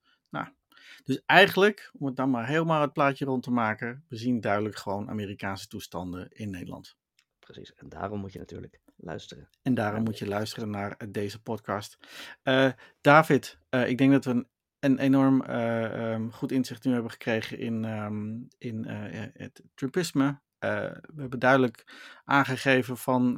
[1.04, 4.76] Dus eigenlijk, om het dan maar helemaal het plaatje rond te maken, we zien duidelijk
[4.76, 6.98] gewoon Amerikaanse toestanden in Nederland.
[7.40, 7.74] Precies.
[7.74, 9.50] En daarom moet je natuurlijk luisteren.
[9.62, 11.98] En daarom moet je luisteren naar eh, deze podcast.
[12.44, 14.48] Eh, David, eh, ik denk dat we een,
[14.80, 18.86] een enorm eh, ehm, goed inzicht nu hebben gekregen in, ehm, in
[19.34, 20.40] het Trumpisme.
[20.60, 21.84] We hebben duidelijk
[22.24, 23.36] aangegeven van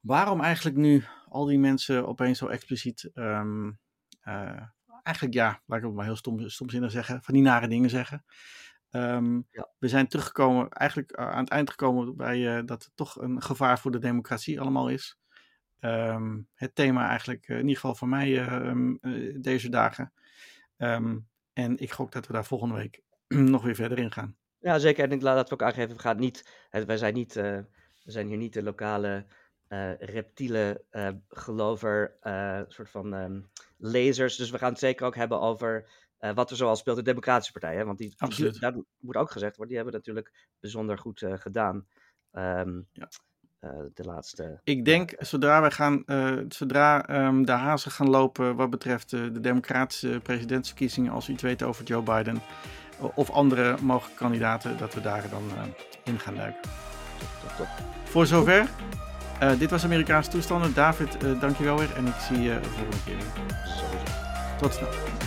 [0.00, 3.70] waarom eigenlijk nu al die mensen opeens zo expliciet, ehm,
[4.20, 4.62] eh,
[5.02, 8.24] eigenlijk ja, laat ik het maar heel stom, stomzinnig zeggen, van die nare dingen zeggen.
[8.90, 9.68] Ehm, Ja.
[9.78, 13.42] We zijn teruggekomen, eigenlijk eh, aan het eind gekomen bij eh, dat het toch een
[13.42, 15.18] gevaar voor de democratie allemaal is.
[15.80, 20.12] Ehm, het thema eigenlijk, eh, in ieder geval voor mij eh, ehm, eh, deze dagen.
[21.52, 23.02] En ik gok dat we daar volgende week
[23.54, 24.36] nog weer verder in gaan.
[24.58, 25.04] Ja, zeker.
[25.04, 27.66] En ik laat dat we ook aangeven, we gaan niet, het- wij zijn niet, we
[28.04, 29.26] zijn hier niet de lokale
[29.98, 30.84] reptiele
[31.28, 32.16] gelover,
[32.68, 33.10] soort van
[33.80, 34.36] lezers.
[34.36, 35.88] Dus we gaan het zeker ook hebben over
[36.18, 37.76] eh, wat er zoal speelt de Democratische Partij.
[37.76, 37.84] Hè?
[37.84, 38.14] Want die,
[38.60, 41.86] daar moet ook gezegd worden, die hebben het natuurlijk bijzonder goed eh, gedaan.
[42.32, 43.08] Ehm, Ja.
[43.58, 44.60] eh, de laatste.
[44.64, 46.04] Ik denk, zodra we gaan,
[46.48, 51.66] zodra ehm, de hazen gaan lopen wat betreft de democratische presidentsverkiezingen, als we iets weten
[51.66, 52.40] over Joe Biden
[53.14, 55.42] of andere mogelijke kandidaten, dat we daar dan
[56.04, 56.60] in gaan duiken.
[57.40, 57.68] Top, top.
[58.04, 58.68] Voor zover.
[59.40, 60.74] Eh, dit was Amerikaanse toestanden.
[60.74, 63.56] David, eh dankjewel weer en ik zie je de volgende keer weer.
[64.58, 65.19] Tot snel.